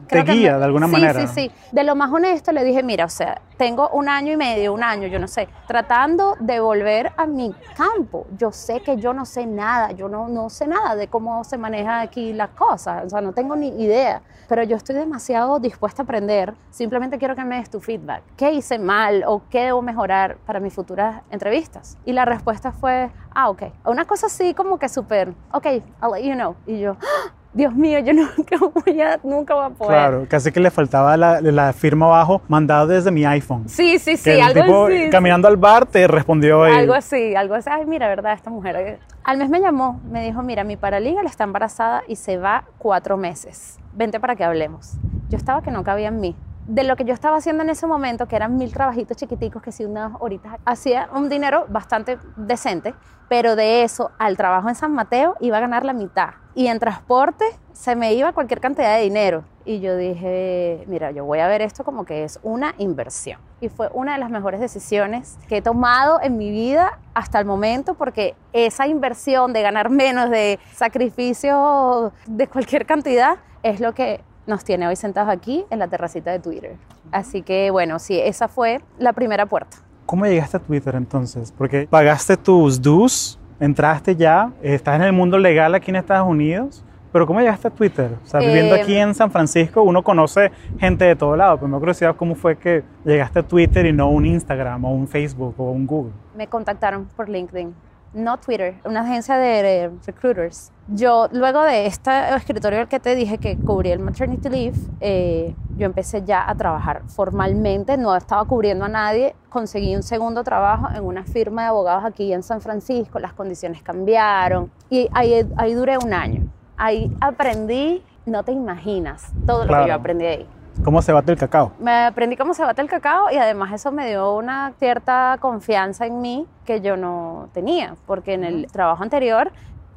creo 0.09 0.25
que 0.25 0.33
guía 0.33 0.53
me- 0.53 0.59
de 0.59 0.65
alguna 0.65 0.87
Sí, 0.87 0.93
manera. 0.93 1.27
Sí, 1.27 1.27
sí, 1.29 1.53
De 1.73 1.85
lo 1.85 1.95
más 1.95 2.13
honesto 2.13 2.53
le 2.53 2.65
dije, 2.65 2.83
mira, 2.83 3.05
o 3.05 3.09
sea, 3.09 3.41
tengo 3.57 3.89
un 3.91 4.09
año 4.09 4.33
y 4.33 4.37
medio, 4.37 4.73
un 4.73 4.83
año, 4.83 5.07
yo 5.09 5.19
no 5.19 5.29
sé, 5.29 5.49
tratando 5.67 6.37
de 6.41 6.61
volver 6.61 7.13
a 7.17 7.27
mi 7.27 7.55
campo. 7.77 8.27
Yo 8.37 8.53
sé 8.53 8.81
que 8.81 8.97
yo 8.97 9.13
no 9.13 9.25
sé 9.25 9.47
nada, 9.47 9.93
yo 9.93 10.09
no, 10.09 10.29
no 10.29 10.51
sé 10.51 10.67
nada 10.67 10.97
de 10.97 11.09
cómo 11.09 11.45
se 11.45 11.59
maneja 11.59 12.01
aquí 12.01 12.33
las 12.33 12.51
cosas, 12.51 13.05
o 13.07 13.09
sea, 13.11 13.21
no 13.21 13.33
tengo 13.33 13.57
ni 13.57 13.69
idea, 13.83 14.23
pero 14.49 14.63
yo 14.65 14.77
estoy 14.77 14.97
demasiado 14.97 15.59
dispuesta 15.61 16.03
a 16.03 16.05
aprender, 16.05 16.55
simplemente 16.71 17.19
quiero 17.19 17.35
que 17.37 17.45
me 17.45 17.57
des 17.57 17.71
tu 17.71 17.81
feedback. 17.81 18.23
¿Qué 18.37 18.53
hice 18.53 18.79
mal 18.79 19.25
o 19.27 19.43
qué 19.49 19.61
debo 19.67 19.81
mejorar 19.83 20.12
para 20.47 20.61
mis 20.61 20.73
futuras 20.75 21.23
entrevistas? 21.31 21.97
Y 22.05 22.13
la 22.13 22.25
respuesta 22.25 22.73
fue, 22.73 23.11
ah, 23.35 23.49
ok. 23.51 23.63
Una 23.85 24.05
cosa 24.05 24.27
así 24.27 24.55
como 24.55 24.79
que 24.79 24.89
súper, 24.89 25.33
ok, 25.53 25.67
I'll 26.03 26.13
let 26.15 26.23
you 26.23 26.35
know. 26.35 26.55
Y 26.67 26.81
yo, 26.81 26.97
"Ah, 27.01 27.33
Dios 27.55 27.75
mío, 27.75 27.99
yo 27.99 28.13
nunca 28.37 28.57
voy 28.59 29.01
a, 29.03 29.21
nunca 29.23 29.55
voy 29.55 29.65
a 29.67 29.69
poder. 29.71 29.91
Claro, 29.93 30.27
casi 30.29 30.51
que 30.53 30.61
le 30.61 30.71
faltaba 30.71 31.17
la, 31.19 31.41
la 31.43 31.73
firma 31.75 32.07
abajo, 32.07 32.41
mandado 32.49 32.87
desde 32.87 33.11
mi 33.11 33.25
iPhone. 33.27 33.69
Sí, 33.69 33.99
sí, 33.99 34.17
sí, 34.17 34.25
que 34.25 34.35
el 34.37 34.43
algo 34.43 34.63
tipo 34.63 34.87
así. 34.87 35.11
caminando 35.11 35.49
al 35.49 35.57
bar 35.59 35.85
te 35.87 36.07
respondió 36.09 36.63
ahí. 36.65 36.73
Algo 36.79 36.95
así, 36.95 37.35
algo 37.35 37.55
así. 37.55 37.69
Ay, 37.71 37.85
mira, 37.85 38.09
verdad, 38.09 38.33
esta 38.33 38.49
mujer. 38.51 38.77
eh. 38.77 38.99
Al 39.25 39.37
mes 39.37 39.51
me 39.51 39.61
llamó, 39.61 40.01
me 40.11 40.25
dijo, 40.25 40.43
mira, 40.43 40.65
mi 40.65 40.77
paralegal 40.77 41.27
está 41.27 41.45
embarazada 41.45 42.03
y 42.09 42.17
se 42.17 42.39
va 42.39 42.65
cuatro 42.79 43.17
meses. 43.19 43.79
Vente 43.93 44.19
para 44.19 44.35
que 44.35 44.45
hablemos. 44.45 44.95
Yo 45.29 45.37
estaba 45.37 45.61
que 45.63 45.71
no 45.71 45.85
cabía 45.85 46.09
en 46.09 46.21
mí. 46.21 46.35
De 46.67 46.85
lo 46.85 46.95
que 46.95 47.05
yo 47.05 47.13
estaba 47.13 47.39
haciendo 47.39 47.65
en 47.65 47.71
ese 47.71 47.87
momento, 47.87 48.27
que 48.29 48.37
eran 48.37 48.57
mil 48.57 48.73
trabajitos 48.73 49.17
chiquiticos, 49.17 49.63
que 49.63 49.73
si 49.73 49.85
unas 49.85 50.13
horitas, 50.21 50.59
hacía 50.65 51.09
un 51.13 51.29
dinero 51.29 51.67
bastante 51.69 52.19
decente, 52.37 52.95
pero 53.29 53.57
de 53.57 53.83
eso 53.83 54.13
al 54.19 54.37
trabajo 54.37 54.69
en 54.69 54.75
San 54.75 54.93
Mateo 54.93 55.37
iba 55.41 55.57
a 55.57 55.61
ganar 55.61 55.85
la 55.85 55.93
mitad. 55.93 56.35
Y 56.55 56.69
en 56.69 56.79
transporte 56.79 57.45
se 57.73 57.97
me 57.97 58.15
iba 58.15 58.33
cualquier 58.33 58.61
cantidad 58.61 58.97
de 58.97 59.03
dinero. 59.03 59.45
Y 59.65 59.81
yo 59.81 59.97
dije, 59.97 60.85
mira, 60.87 61.11
yo 61.11 61.25
voy 61.25 61.39
a 61.41 61.49
ver 61.49 61.63
esto 61.63 61.83
como 61.83 62.05
que 62.05 62.25
es 62.25 62.39
una 62.43 62.75
inversión. 62.79 63.41
Y 63.61 63.69
fue 63.69 63.89
una 63.95 64.13
de 64.13 64.19
las 64.19 64.31
mejores 64.31 64.61
decisiones 64.61 65.39
que 65.49 65.57
he 65.57 65.63
tomado 65.63 66.21
en 66.23 66.37
mi 66.37 66.51
vida 66.51 66.99
hasta 67.15 67.39
el 67.39 67.45
momento, 67.45 67.95
porque 67.95 68.35
esa 68.53 68.87
inversión 68.87 69.53
de 69.53 69.63
ganar 69.63 69.91
menos, 69.91 70.31
de 70.31 70.61
sacrificio 70.75 72.13
de 72.27 72.47
cualquier 72.49 72.87
cantidad, 72.87 73.39
es 73.63 73.81
lo 73.81 73.95
que 73.95 74.21
nos 74.47 74.65
tiene 74.65 74.87
hoy 74.89 74.97
sentados 74.97 75.31
aquí 75.31 75.65
en 75.71 75.79
la 75.79 75.89
terracita 75.89 76.31
de 76.31 76.39
Twitter. 76.41 76.77
Así 77.11 77.43
que 77.43 77.71
bueno, 77.71 77.99
sí, 77.99 78.19
esa 78.19 78.49
fue 78.49 78.81
la 78.99 79.13
primera 79.13 79.47
puerta. 79.47 79.77
¿Cómo 80.07 80.27
llegaste 80.27 80.57
a 80.57 80.61
Twitter 80.61 80.95
entonces? 80.95 81.53
Porque 81.57 81.87
pagaste 81.89 82.37
tus 82.37 82.81
dues, 82.83 83.39
entraste 83.61 84.17
ya, 84.17 84.51
estás 84.63 84.97
en 84.97 85.03
el 85.03 85.13
mundo 85.13 85.39
legal 85.39 85.75
aquí 85.75 85.91
en 85.91 85.97
Estados 85.97 86.29
Unidos, 86.29 86.85
Pero 87.13 87.27
¿cómo 87.27 87.41
llegaste 87.41 87.69
a 87.69 87.71
Twitter? 87.71 88.17
O 88.25 88.27
sea, 88.27 88.41
viviendo 88.41 88.75
Eh, 88.75 88.81
aquí 88.81 88.97
en 88.97 89.15
San 89.15 89.31
Francisco, 89.31 89.83
uno 89.83 90.03
conoce 90.03 90.51
gente 90.79 91.05
de 91.05 91.15
todo 91.15 91.37
lado, 91.37 91.57
pero 91.57 91.69
me 91.69 91.75
da 91.75 91.79
curiosidad 91.79 92.17
cómo 92.17 92.35
fue 92.35 92.57
que 92.57 92.83
llegaste 93.05 93.41
a 93.41 93.43
Twitter 93.43 93.85
y 93.85 93.93
no 93.93 94.09
un 94.09 94.25
Instagram 94.25 94.83
o 94.87 94.95
un 94.95 95.07
Facebook 95.07 95.55
o 95.59 95.73
un 95.73 95.87
Google. 95.87 96.13
Me 96.35 96.47
contactaron 96.47 97.07
por 97.15 97.29
LinkedIn, 97.29 97.75
no 98.15 98.39
Twitter, 98.39 98.77
una 98.85 99.01
agencia 99.01 99.37
de 99.37 99.91
recruiters. 100.07 100.71
Yo, 100.89 101.29
luego 101.33 101.63
de 101.63 101.87
este 101.87 102.11
escritorio 102.35 102.81
al 102.81 102.89
que 102.89 103.01
te 103.01 103.15
dije 103.15 103.39
que 103.39 103.57
cubrí 103.57 103.91
el 103.91 104.01
maternity 104.01 104.49
leave, 104.49 104.79
eh, 105.01 105.55
yo 105.77 105.87
empecé 105.87 106.23
ya 106.23 106.49
a 106.49 106.55
trabajar 106.55 107.03
formalmente, 107.07 107.97
no 107.97 108.15
estaba 108.15 108.45
cubriendo 108.45 108.85
a 108.85 108.89
nadie, 108.89 109.35
conseguí 109.49 109.97
un 109.97 110.03
segundo 110.03 110.45
trabajo 110.45 110.89
en 110.95 111.05
una 111.05 111.25
firma 111.25 111.63
de 111.63 111.69
abogados 111.69 112.05
aquí 112.05 112.33
en 112.33 112.43
San 112.43 112.61
Francisco, 112.61 113.19
las 113.19 113.33
condiciones 113.33 113.83
cambiaron 113.83 114.71
y 114.91 115.09
ahí, 115.13 115.47
ahí 115.57 115.75
duré 115.75 115.97
un 115.99 116.13
año. 116.13 116.47
Ahí 116.77 117.15
aprendí, 117.21 118.03
no 118.27 118.43
te 118.43 118.53
imaginas, 118.53 119.33
todo 119.47 119.65
lo 119.65 119.75
que 119.75 119.89
yo 119.89 119.95
aprendí 119.95 120.27
ahí. 120.27 120.49
¿Cómo 120.85 121.01
se 121.01 121.13
bate 121.13 121.31
el 121.31 121.39
cacao? 121.39 121.73
Me 121.79 122.07
aprendí 122.07 122.37
cómo 122.37 122.55
se 122.55 122.65
bate 122.65 122.83
el 122.83 122.89
cacao 122.89 123.31
y 123.31 123.37
además 123.37 123.73
eso 123.73 123.93
me 123.93 124.09
dio 124.09 124.35
una 124.35 124.73
cierta 124.79 125.37
confianza 125.39 126.07
en 126.07 126.21
mí 126.21 126.47
que 126.65 126.81
yo 126.81 126.97
no 126.97 127.51
tenía, 127.53 127.95
porque 128.07 128.35
en 128.35 128.43
el 128.43 128.67
trabajo 128.67 129.03
anterior, 129.03 129.53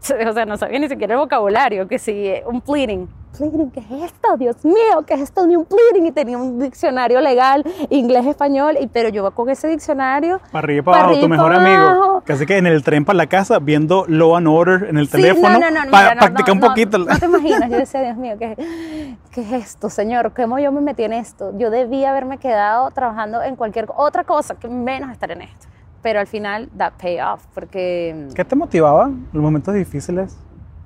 o 0.29 0.33
sea, 0.33 0.45
no 0.45 0.57
sabía 0.57 0.79
ni 0.79 0.87
siquiera 0.89 1.15
el 1.15 1.19
vocabulario, 1.19 1.87
que 1.87 1.99
si 1.99 2.31
un 2.45 2.61
pleading. 2.61 3.07
Pleading, 3.37 3.69
¿qué 3.71 3.81
es 3.81 4.03
esto? 4.03 4.37
Dios 4.37 4.63
mío, 4.63 5.03
¿qué 5.05 5.15
es 5.15 5.21
esto 5.21 5.45
de 5.45 5.57
un 5.57 5.65
pleading? 5.65 6.05
Y 6.05 6.11
tenía 6.11 6.37
un 6.37 6.57
diccionario 6.57 7.19
legal, 7.19 7.65
inglés, 7.89 8.25
español, 8.25 8.77
y, 8.79 8.87
pero 8.87 9.09
yo 9.09 9.29
con 9.31 9.49
ese 9.49 9.67
diccionario... 9.67 10.39
Para 10.51 10.65
arriba 10.65 10.79
y 10.79 10.81
para 10.83 11.03
abajo, 11.03 11.19
tu 11.19 11.27
mejor 11.27 11.53
amigo. 11.53 12.23
Casi 12.25 12.45
que 12.45 12.57
en 12.57 12.67
el 12.67 12.81
tren 12.81 13.03
para 13.03 13.17
la 13.17 13.27
casa, 13.27 13.59
viendo 13.59 14.05
Law 14.07 14.37
and 14.37 14.47
Order 14.47 14.89
en 14.89 14.97
el 14.97 15.07
Sí, 15.07 15.13
teléfono, 15.13 15.59
no, 15.59 15.69
no, 15.69 15.83
no, 15.83 15.91
para 15.91 16.15
practicar 16.15 16.53
un 16.53 16.61
poquito. 16.61 16.97
No, 16.99 17.19
te 17.19 17.25
imaginas, 17.25 17.69
yo 17.69 17.77
decía, 17.77 18.01
Dios 18.03 18.15
mío, 18.15 18.35
¿qué, 18.39 19.17
¿qué 19.31 19.41
es 19.41 19.51
esto, 19.51 19.89
señor? 19.89 20.31
¿Cómo 20.33 20.57
yo 20.59 20.71
me 20.71 20.79
metí 20.79 21.03
en 21.03 21.13
esto? 21.13 21.51
Yo 21.57 21.69
debía 21.69 22.11
haberme 22.11 22.37
quedado 22.37 22.89
trabajando 22.91 23.41
en 23.41 23.57
cualquier 23.57 23.87
otra 23.97 24.23
cosa 24.23 24.55
que 24.55 24.69
menos 24.69 25.11
estar 25.11 25.29
en 25.31 25.41
esto. 25.41 25.67
Pero 26.05 26.19
al 26.19 26.27
final, 26.27 26.69
that 26.77 26.93
pay 27.01 27.19
off, 27.19 27.47
porque 27.55 28.27
¿Qué 28.35 28.45
te 28.45 28.55
motivaba 28.55 29.05
en 29.07 29.27
los 29.33 29.41
momentos 29.41 29.73
difíciles? 29.73 30.37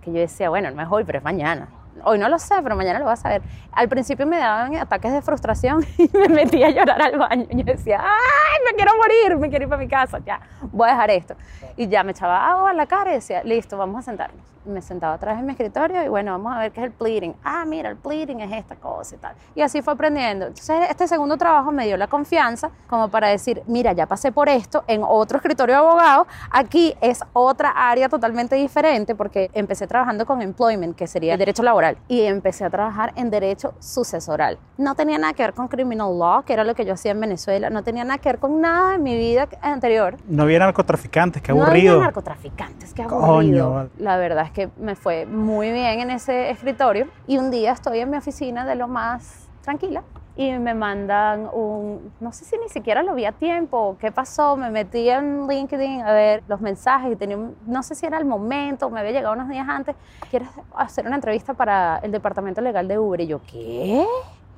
que 0.01 0.13
yo 0.13 0.19
decía, 0.19 0.47
bueno, 0.47 0.71
no 0.71 0.81
es 0.81 0.87
hoy, 0.89 1.03
pero 1.03 1.17
es 1.17 1.23
mañana. 1.25 1.67
Hoy 2.03 2.17
no 2.17 2.29
lo 2.29 2.39
sé, 2.39 2.55
pero 2.63 2.75
mañana 2.75 2.99
lo 2.99 3.05
vas 3.05 3.19
a 3.19 3.23
saber. 3.23 3.41
Al 3.71 3.87
principio 3.89 4.25
me 4.25 4.37
daban 4.37 4.75
ataques 4.75 5.11
de 5.11 5.21
frustración 5.21 5.85
y 5.97 6.09
me 6.13 6.29
metía 6.29 6.67
a 6.67 6.71
llorar 6.71 7.01
al 7.01 7.17
baño. 7.17 7.45
Yo 7.51 7.63
decía, 7.63 8.01
¡ay, 8.01 8.59
me 8.65 8.75
quiero 8.75 8.91
morir! 8.97 9.37
Me 9.37 9.49
quiero 9.49 9.63
ir 9.63 9.69
para 9.69 9.81
mi 9.81 9.87
casa, 9.87 10.19
ya, 10.25 10.39
voy 10.71 10.89
a 10.89 10.91
dejar 10.91 11.11
esto. 11.11 11.35
Y 11.77 11.87
ya 11.87 12.03
me 12.03 12.11
echaba 12.11 12.49
agua 12.49 12.71
a 12.71 12.73
la 12.73 12.85
cara 12.85 13.11
y 13.11 13.15
decía, 13.15 13.43
listo, 13.43 13.77
vamos 13.77 13.99
a 13.99 14.01
sentarnos. 14.03 14.45
Me 14.65 14.81
sentaba 14.81 15.13
atrás 15.13 15.39
en 15.39 15.45
mi 15.45 15.53
escritorio 15.53 16.03
y 16.03 16.09
bueno, 16.09 16.33
vamos 16.33 16.53
a 16.53 16.59
ver 16.59 16.71
qué 16.71 16.81
es 16.81 16.87
el 16.87 16.91
pleading. 16.91 17.33
Ah, 17.43 17.63
mira, 17.65 17.89
el 17.89 17.95
pleading 17.95 18.41
es 18.41 18.51
esta 18.51 18.75
cosa 18.75 19.15
y 19.15 19.17
tal. 19.17 19.33
Y 19.55 19.61
así 19.61 19.81
fue 19.81 19.93
aprendiendo. 19.93 20.47
Entonces, 20.47 20.89
este 20.89 21.07
segundo 21.07 21.37
trabajo 21.37 21.71
me 21.71 21.85
dio 21.85 21.95
la 21.95 22.07
confianza 22.07 22.69
como 22.87 23.07
para 23.07 23.29
decir, 23.29 23.63
mira, 23.67 23.93
ya 23.93 24.05
pasé 24.05 24.31
por 24.31 24.49
esto 24.49 24.83
en 24.87 25.01
otro 25.03 25.37
escritorio 25.37 25.75
de 25.75 25.79
abogado. 25.79 26.27
Aquí 26.51 26.93
es 26.99 27.23
otra 27.33 27.69
área 27.69 28.09
totalmente 28.09 28.55
diferente 28.57 29.15
porque 29.15 29.49
empecé 29.53 29.87
trabajando 29.87 30.25
con 30.25 30.41
employment, 30.41 30.95
que 30.95 31.07
sería 31.07 31.33
el 31.33 31.39
derecho 31.39 31.63
laboral, 31.63 31.88
y 32.07 32.21
empecé 32.21 32.65
a 32.65 32.69
trabajar 32.69 33.13
en 33.15 33.29
derecho 33.29 33.73
sucesoral. 33.79 34.57
No 34.77 34.95
tenía 34.95 35.17
nada 35.17 35.33
que 35.33 35.43
ver 35.43 35.53
con 35.53 35.67
criminal 35.67 36.17
law, 36.17 36.43
que 36.43 36.53
era 36.53 36.63
lo 36.63 36.75
que 36.75 36.85
yo 36.85 36.93
hacía 36.93 37.11
en 37.11 37.19
Venezuela. 37.19 37.69
No 37.69 37.83
tenía 37.83 38.03
nada 38.03 38.17
que 38.19 38.29
ver 38.29 38.39
con 38.39 38.61
nada 38.61 38.91
de 38.93 38.99
mi 38.99 39.17
vida 39.17 39.47
anterior. 39.61 40.17
No 40.27 40.43
había 40.43 40.59
narcotraficantes, 40.59 41.41
qué 41.41 41.53
No 41.53 41.63
aburrido. 41.63 41.93
había 41.95 42.05
narcotraficantes, 42.05 42.93
qué 42.93 43.03
Coño, 43.03 43.25
aburrido. 43.27 43.73
vale. 43.73 43.89
La 43.97 44.17
verdad 44.17 44.45
es 44.45 44.51
que 44.51 44.69
me 44.79 44.95
fue 44.95 45.25
muy 45.25 45.71
bien 45.71 45.99
en 45.99 46.11
ese 46.11 46.49
escritorio 46.51 47.07
y 47.27 47.37
un 47.37 47.51
día 47.51 47.73
estoy 47.73 47.99
en 47.99 48.09
mi 48.09 48.17
oficina 48.17 48.65
de 48.65 48.75
lo 48.75 48.87
más 48.87 49.48
tranquila 49.61 50.03
y 50.35 50.51
me 50.53 50.73
mandan 50.73 51.49
un, 51.51 52.13
no 52.21 52.31
sé 52.31 52.45
si 52.45 52.57
ni 52.57 52.69
siquiera 52.69 53.03
lo 53.03 53.13
vi 53.13 53.25
a 53.25 53.33
tiempo, 53.33 53.97
qué 53.99 54.09
pasó, 54.11 54.55
me 54.55 54.69
metí 54.69 55.09
en 55.09 55.47
LinkedIn 55.47 56.01
a 56.01 56.13
ver 56.13 56.43
los 56.47 56.61
mensajes 56.61 57.11
y 57.11 57.15
tenía, 57.17 57.35
un- 57.37 57.55
no 57.65 57.83
sé 57.83 57.93
si 57.95 58.05
era 58.05 58.17
el 58.17 58.25
momento, 58.25 58.89
me 58.89 59.01
había 59.01 59.11
llegado 59.11 59.33
unos 59.35 59.49
días 59.49 59.67
antes, 59.67 59.95
quieres 60.29 60.47
hacer 60.75 61.05
una 61.07 61.15
entrevista 61.15 61.53
para 61.55 61.97
el 62.03 62.11
departamento 62.11 62.61
legal 62.61 62.87
de 62.87 62.97
Uber 62.97 63.19
y 63.19 63.27
yo, 63.27 63.41
¿qué? 63.45 64.05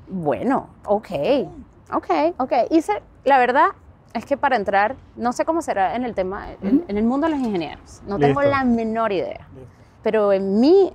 Bueno, 0.08 0.68
ok, 0.86 1.10
ok, 1.94 2.10
ok. 2.38 2.52
Hice, 2.70 3.02
la 3.24 3.40
verdad 3.40 3.70
es 4.14 4.26
que 4.26 4.38
para 4.38 4.58
entrar, 4.58 4.96
no 5.16 5.32
sé 5.34 5.46
cómo 5.46 5.62
será 5.64 5.96
en 5.96 6.04
el 6.04 6.14
tema, 6.14 6.48
en, 6.62 6.84
en 6.88 6.98
el 6.98 7.04
mundo 7.06 7.26
de 7.28 7.32
los 7.32 7.40
ingenieros, 7.40 8.04
no 8.06 8.20
tengo 8.20 8.42
Listo. 8.42 8.56
la 8.56 8.64
menor 8.64 9.12
idea. 9.14 9.48
Pero 10.04 10.32
en 10.34 10.60
mi 10.60 10.92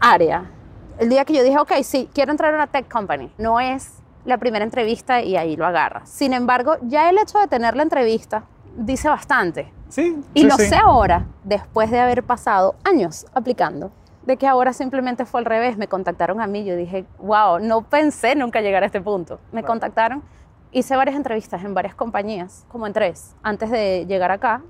área, 0.00 0.50
el 0.98 1.08
día 1.08 1.24
que 1.24 1.34
yo 1.34 1.42
dije, 1.42 1.58
ok, 1.58 1.72
sí, 1.82 2.08
quiero 2.14 2.30
entrar 2.30 2.52
a 2.52 2.56
una 2.56 2.66
tech 2.66 2.90
company, 2.90 3.30
no 3.38 3.60
es 3.60 3.94
la 4.24 4.38
primera 4.38 4.64
entrevista 4.64 5.22
y 5.22 5.36
ahí 5.36 5.56
lo 5.56 5.66
agarras. 5.66 6.08
Sin 6.08 6.32
embargo, 6.32 6.76
ya 6.82 7.08
el 7.10 7.18
hecho 7.18 7.38
de 7.38 7.46
tener 7.46 7.76
la 7.76 7.82
entrevista 7.82 8.44
dice 8.76 9.08
bastante. 9.08 9.72
Sí, 9.88 10.18
Y 10.34 10.40
sí, 10.42 10.46
lo 10.46 10.56
sí. 10.56 10.66
sé 10.66 10.76
ahora, 10.76 11.26
después 11.44 11.90
de 11.90 12.00
haber 12.00 12.24
pasado 12.24 12.74
años 12.84 13.26
aplicando, 13.34 13.92
de 14.24 14.36
que 14.36 14.48
ahora 14.48 14.72
simplemente 14.72 15.24
fue 15.24 15.40
al 15.40 15.46
revés. 15.46 15.76
Me 15.78 15.86
contactaron 15.86 16.40
a 16.40 16.48
mí, 16.48 16.64
yo 16.64 16.74
dije, 16.74 17.06
wow, 17.18 17.60
no 17.60 17.82
pensé 17.82 18.34
nunca 18.34 18.60
llegar 18.60 18.82
a 18.82 18.86
este 18.86 19.00
punto. 19.00 19.38
Me 19.52 19.62
contactaron, 19.62 20.24
hice 20.72 20.96
varias 20.96 21.16
entrevistas 21.16 21.62
en 21.64 21.72
varias 21.74 21.94
compañías, 21.94 22.64
como 22.68 22.86
en 22.88 22.92
tres, 22.92 23.36
antes 23.44 23.70
de 23.70 24.04
llegar 24.08 24.32
acá. 24.32 24.62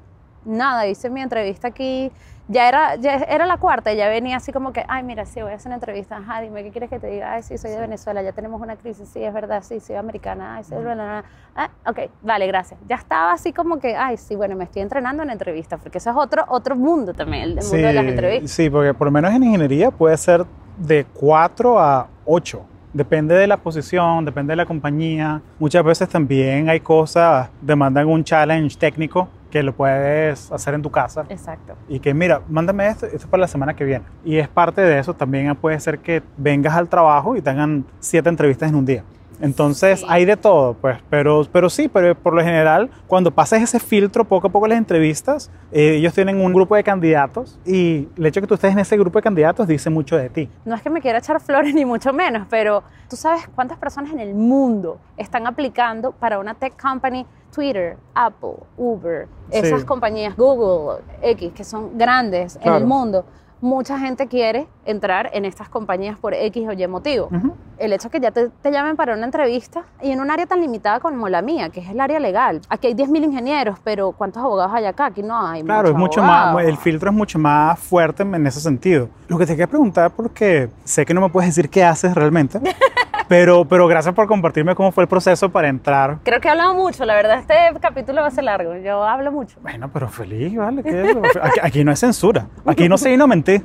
Nada, 0.45 0.87
hice 0.87 1.09
mi 1.09 1.23
entrevista 1.23 1.69
aquí. 1.69 2.12
Ya 2.49 2.69
era, 2.69 2.95
ya 2.95 3.15
era 3.15 3.45
la 3.45 3.57
cuarta, 3.57 3.93
y 3.93 3.97
ya 3.97 4.09
venía 4.09 4.37
así 4.37 4.53
como 4.53 4.73
que, 4.73 4.85
ay, 4.87 5.03
mira, 5.03 5.25
sí, 5.25 5.43
voy 5.43 5.51
a 5.51 5.57
hacer 5.57 5.69
una 5.69 5.77
entrevista. 5.77 6.17
Ajá, 6.17 6.41
dime, 6.41 6.63
¿qué 6.63 6.71
quieres 6.71 6.91
que 6.91 7.01
te 7.01 7.09
diga? 7.09 7.33
Ay, 7.33 7.43
sí, 7.43 7.59
soy 7.59 7.73
de 7.73 7.81
Venezuela, 7.81 8.23
ya 8.23 8.33
tenemos 8.33 8.61
una 8.61 8.77
crisis. 8.77 9.09
Sí, 9.09 9.23
es 9.23 9.35
verdad, 9.35 9.65
sí, 9.65 9.81
soy 9.81 9.97
americana. 9.97 10.57
Ay, 10.57 10.65
sí, 10.65 10.75
bla, 10.75 10.95
bla. 10.95 11.25
Ah, 11.57 11.71
ok, 11.87 12.11
vale, 12.23 12.47
gracias. 12.47 12.79
Ya 12.89 12.95
estaba 12.95 13.33
así 13.33 13.53
como 13.53 13.81
que, 13.81 13.97
ay, 13.97 14.17
sí, 14.17 14.37
bueno, 14.37 14.55
me 14.55 14.65
estoy 14.65 14.83
entrenando 14.83 15.25
en 15.25 15.31
entrevistas, 15.31 15.81
porque 15.83 15.99
eso 15.99 16.11
es 16.11 16.17
otro, 16.17 16.45
otro 16.49 16.77
mundo 16.77 17.13
también, 17.15 17.43
el 17.43 17.55
mundo 17.57 17.77
de 17.77 17.93
las 17.93 18.05
entrevistas. 18.05 18.51
Sí, 18.53 18.71
porque 18.71 18.95
por 18.95 19.09
lo 19.09 19.11
menos 19.11 19.33
en 19.33 19.43
ingeniería 19.43 19.91
puede 19.91 20.17
ser 20.17 20.45
de 20.77 21.05
4 21.15 21.81
a 21.81 22.07
8. 22.27 22.65
Depende 22.93 23.35
de 23.35 23.47
la 23.47 23.57
posición, 23.57 24.25
depende 24.25 24.53
de 24.53 24.57
la 24.57 24.67
compañía. 24.67 25.43
Muchas 25.59 25.85
veces 25.85 26.09
también 26.09 26.69
hay 26.69 26.81
cosas, 26.81 27.51
demandan 27.61 28.07
un 28.07 28.23
challenge 28.23 28.77
técnico 28.79 29.29
que 29.51 29.63
lo 29.63 29.75
puedes 29.75 30.51
hacer 30.53 30.75
en 30.75 30.83
tu 30.83 30.91
casa. 30.91 31.25
Exacto. 31.29 31.75
Y 31.89 32.01
que 32.01 32.15
mira, 32.15 32.43
mándame 32.49 32.89
esto, 32.89 33.07
esto 33.07 33.19
es 33.19 33.27
para 33.27 33.43
la 33.43 33.49
semana 33.49 33.75
que 33.75 33.85
viene. 33.85 34.05
Y 34.25 34.37
es 34.37 34.49
parte 34.49 34.81
de 34.81 34.99
eso, 34.99 35.15
también 35.15 35.55
puede 35.57 35.79
ser 35.81 35.99
que 35.99 36.23
vengas 36.37 36.75
al 36.75 36.89
trabajo 36.89 37.37
y 37.37 37.43
tengan 37.43 37.85
siete 38.01 38.29
entrevistas 38.29 38.71
en 38.71 38.77
un 38.77 38.85
día. 38.85 39.05
Entonces 39.40 40.01
Sí. 40.01 40.07
hay 40.09 40.25
de 40.25 40.37
todo, 40.37 40.75
pues, 40.75 40.99
pero, 41.11 41.42
pero 41.53 41.68
sí, 41.70 41.88
pero 41.88 42.14
por 42.14 42.35
lo 42.35 42.42
general, 42.42 42.90
cuando 43.07 43.31
pasas 43.31 43.62
ese 43.62 43.79
filtro 43.81 44.25
poco 44.25 44.49
a 44.49 44.51
poco 44.51 44.66
las 44.66 44.79
entrevistas, 44.79 45.51
eh, 45.72 45.96
ellos 45.96 46.14
tienen 46.14 46.40
un 46.40 46.53
grupo 46.53 46.75
de 46.77 46.83
candidatos 46.85 47.59
y 47.64 48.09
el 48.16 48.27
hecho 48.27 48.40
de 48.40 48.42
que 48.42 48.49
tú 48.49 48.55
estés 48.55 48.72
en 48.72 48.79
ese 48.79 48.96
grupo 48.96 49.18
de 49.18 49.22
candidatos 49.22 49.66
dice 49.66 49.90
mucho 49.90 50.16
de 50.16 50.29
ti. 50.31 50.49
No 50.64 50.75
es 50.75 50.83
que 50.83 50.90
me 50.90 51.01
quiera 51.01 51.18
echar 51.18 51.40
flores 51.40 51.75
ni 51.75 51.85
mucho 51.85 52.12
menos, 52.12 52.46
pero 52.51 52.83
tú 53.09 53.16
sabes 53.16 53.49
cuántas 53.55 53.79
personas 53.79 54.12
en 54.12 54.20
el 54.20 54.35
mundo 54.35 54.99
están 55.16 55.46
aplicando 55.46 56.12
para 56.12 56.38
una 56.38 56.55
tech 56.55 56.81
company, 56.81 57.27
Twitter, 57.55 57.96
Apple, 58.14 58.57
Uber, 58.77 59.29
esas 59.51 59.81
Sí. 59.81 59.87
compañías, 59.87 60.37
Google, 60.37 61.03
X, 61.22 61.53
que 61.55 61.64
son 61.64 61.96
grandes 61.96 62.57
en 62.57 62.62
Claro. 62.62 62.79
el 62.79 62.87
mundo. 62.87 63.25
Mucha 63.62 63.99
gente 63.99 64.27
quiere 64.27 64.66
entrar 64.85 65.31
en 65.33 65.46
estas 65.46 65.68
compañías 65.70 66.18
por 66.18 66.35
X 66.35 66.68
o 66.68 66.72
Y 66.72 66.87
motivo. 66.87 67.29
Ujú. 67.33 67.55
El 67.79 67.93
hecho 67.93 68.11
que 68.11 68.21
ya 68.21 68.31
te, 68.31 68.49
te 68.49 68.71
llamen 68.71 68.97
para 68.97 69.15
una 69.15 69.25
entrevista 69.27 69.85
y 70.03 70.11
en 70.11 70.21
un 70.21 70.31
área 70.31 70.47
tan 70.47 70.61
limitada 70.61 71.01
como 71.01 71.29
la 71.29 71.43
mía, 71.43 71.69
que 71.71 71.81
es 71.81 71.89
el 71.89 72.01
área 72.01 72.19
legal. 72.19 72.61
Aquí 72.69 72.87
hay 72.87 72.95
10.000 72.95 73.25
ingenieros, 73.25 73.79
pero 73.85 74.12
¿cuántos 74.12 74.43
abogados 74.43 74.73
hay 74.75 74.87
acá? 74.87 75.07
Aquí 75.07 75.23
no 75.23 75.39
hay. 75.47 75.62
Claro, 75.62 75.89
es 75.91 75.95
mucho 75.95 76.23
más, 76.23 76.65
el 76.65 76.77
filtro 76.77 77.11
es 77.11 77.17
mucho 77.17 77.39
más 77.39 77.79
fuerte 77.79 78.23
en 78.23 78.47
ese 78.47 78.61
sentido. 78.61 79.09
Lo 79.29 79.39
que 79.39 79.47
te 79.47 79.53
quería 79.53 79.67
preguntar, 79.67 80.11
porque 80.11 80.71
sé 80.85 81.05
que 81.05 81.15
no 81.15 81.21
me 81.21 81.29
puedes 81.29 81.55
decir 81.55 81.69
qué 81.71 81.85
haces 81.85 82.15
realmente, 82.15 82.61
pero, 83.29 83.65
pero 83.65 83.87
gracias 83.87 84.15
por 84.15 84.27
compartirme 84.27 84.75
cómo 84.75 84.93
fue 84.93 85.05
el 85.05 85.09
proceso 85.09 85.51
para 85.51 85.69
entrar 85.69 86.19
Creo 86.23 86.41
que 86.41 86.49
he 86.49 86.51
hablado 86.51 86.75
mucho, 86.75 87.05
la 87.05 87.15
verdad 87.15 87.39
este 87.39 87.55
capítulo 87.81 88.21
va 88.21 88.29
a 88.29 88.31
ser 88.31 88.45
largo, 88.45 88.77
yo 88.77 89.05
hablo 89.05 89.33
mucho. 89.33 89.59
Bueno, 89.61 89.91
pero 89.93 90.09
feliz, 90.09 90.57
¿vale? 90.57 90.83
¿Qué 90.83 91.11
es? 91.11 91.17
Aquí, 91.41 91.61
aquí 91.62 91.85
no 91.85 91.91
hay 91.91 91.97
censura. 91.97 92.47
Aquí 92.65 92.89
no 92.89 92.99
se 92.99 93.11
vino 93.11 93.25
a 93.25 93.27
mentir. 93.27 93.62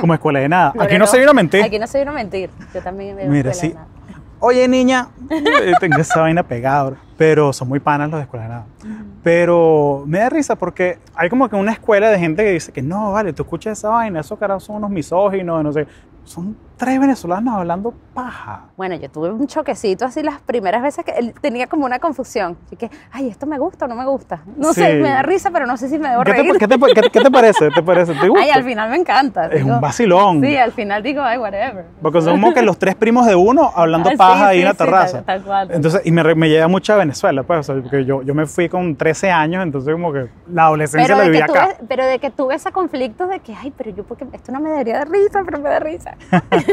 Como 0.00 0.14
escuela 0.14 0.40
de 0.40 0.48
nada. 0.48 0.72
Aquí 0.78 0.98
no, 0.98 1.06
se 1.06 1.18
vino 1.18 1.30
a 1.30 1.34
mentir. 1.34 1.62
Aquí 1.62 1.78
no 1.78 1.86
se 1.86 1.98
vino 1.98 2.10
a 2.10 2.14
mentir, 2.14 2.50
yo 2.72 2.80
también 2.80 3.16
veo 3.16 3.28
Mira, 3.28 3.52
sí. 3.52 3.74
Oye, 4.42 4.66
niña, 4.68 5.08
tengo 5.80 5.98
esa 5.98 6.22
vaina 6.22 6.42
pegada. 6.42 6.94
Pero 7.18 7.52
son 7.52 7.68
muy 7.68 7.80
panas 7.80 8.08
los 8.10 8.18
de 8.18 8.22
escuela 8.22 8.44
de 8.44 8.48
nada. 8.48 8.66
Pero 9.22 10.04
me 10.06 10.20
da 10.20 10.30
risa 10.30 10.56
porque 10.56 10.98
hay 11.14 11.28
como 11.28 11.46
que 11.50 11.56
una 11.56 11.72
escuela 11.72 12.08
de 12.08 12.18
gente 12.18 12.42
que 12.42 12.52
dice 12.52 12.72
que 12.72 12.80
no, 12.80 13.12
vale, 13.12 13.34
tú 13.34 13.42
escuchas 13.42 13.78
esa 13.78 13.90
vaina, 13.90 14.20
esos 14.20 14.38
caras 14.38 14.62
son 14.62 14.76
unos 14.76 14.90
misóginos, 14.90 15.62
no 15.62 15.72
sé. 15.72 15.86
Son 16.24 16.56
tres 16.80 16.98
venezolanos 16.98 17.54
hablando 17.58 17.92
paja. 18.14 18.62
Bueno, 18.78 18.94
yo 18.96 19.10
tuve 19.10 19.30
un 19.30 19.46
choquecito 19.46 20.06
así 20.06 20.22
las 20.22 20.40
primeras 20.40 20.80
veces 20.82 21.04
que 21.04 21.10
él 21.12 21.34
tenía 21.38 21.66
como 21.66 21.84
una 21.84 21.98
confusión. 21.98 22.56
Así 22.64 22.74
que, 22.76 22.90
ay, 23.12 23.28
¿esto 23.28 23.44
me 23.46 23.58
gusta 23.58 23.84
o 23.84 23.88
no 23.88 23.94
me 23.94 24.06
gusta? 24.06 24.40
No 24.56 24.72
Sí. 24.72 24.80
sé, 24.80 24.94
me 24.94 25.10
da 25.10 25.20
risa, 25.20 25.50
pero 25.50 25.66
no 25.66 25.76
sé 25.76 25.90
si 25.90 25.98
me 25.98 26.08
debo 26.08 26.22
¿Qué 26.24 26.32
reír. 26.32 26.52
te, 26.54 26.58
qué 26.58 26.66
te- 26.68 26.78
qué- 27.02 27.10
qué 27.10 27.20
te 27.20 27.30
parece? 27.30 27.70
¿Te 27.70 27.82
parece? 27.82 28.14
¿Te 28.14 28.28
gusta? 28.30 28.42
Ay, 28.42 28.50
al 28.50 28.64
final 28.64 28.88
me 28.88 28.96
encanta. 28.96 29.46
es 29.48 29.62
digo, 29.62 29.74
un 29.74 29.80
vacilón. 29.82 30.40
Sí, 30.40 30.56
al 30.56 30.72
final 30.72 31.02
digo, 31.02 31.20
ay, 31.22 31.36
whatever. 31.36 31.84
Porque 32.00 32.22
son 32.22 32.40
como 32.40 32.54
que 32.54 32.62
los 32.62 32.78
tres 32.78 32.94
primos 32.94 33.26
de 33.26 33.34
uno 33.36 33.70
hablando 33.76 34.08
Ah, 34.08 34.12
sí, 34.12 34.16
paja 34.16 34.48
ahí 34.48 34.56
sí, 34.56 34.62
en 34.62 34.68
la 34.68 34.74
tal- 34.74 34.86
terraza. 34.86 35.22
tal 35.22 35.42
cual. 35.42 35.68
Entonces, 35.70 36.00
y 36.04 36.10
me, 36.12 36.34
me 36.34 36.48
lleva 36.48 36.66
mucho 36.66 36.94
a 36.94 36.96
Venezuela, 36.96 37.42
pues, 37.42 37.60
o 37.60 37.62
sea, 37.62 37.82
porque 37.82 38.06
yo, 38.06 38.22
yo 38.22 38.34
me 38.34 38.46
fui 38.46 38.70
con 38.70 38.96
13 38.96 39.30
años, 39.30 39.62
entonces 39.62 39.92
como 39.92 40.14
que 40.14 40.30
la 40.50 40.64
adolescencia 40.64 41.06
Pero 41.14 41.18
la 41.18 41.24
viví 41.30 41.42
acá. 41.42 41.76
pero 41.86 42.06
de 42.06 42.18
que 42.18 42.30
tuve 42.30 42.54
ese 42.54 42.72
conflicto 42.72 43.26
de 43.26 43.40
que, 43.40 43.54
ay, 43.54 43.70
pero 43.76 43.90
yo, 43.90 44.04
porque 44.04 44.24
esto 44.32 44.50
no 44.50 44.60
me 44.60 44.70
daría 44.70 44.98
de 45.00 45.04
risa, 45.04 45.42
pero 45.44 45.58
me 45.60 45.68
da 45.68 45.78
risa. 45.78 46.16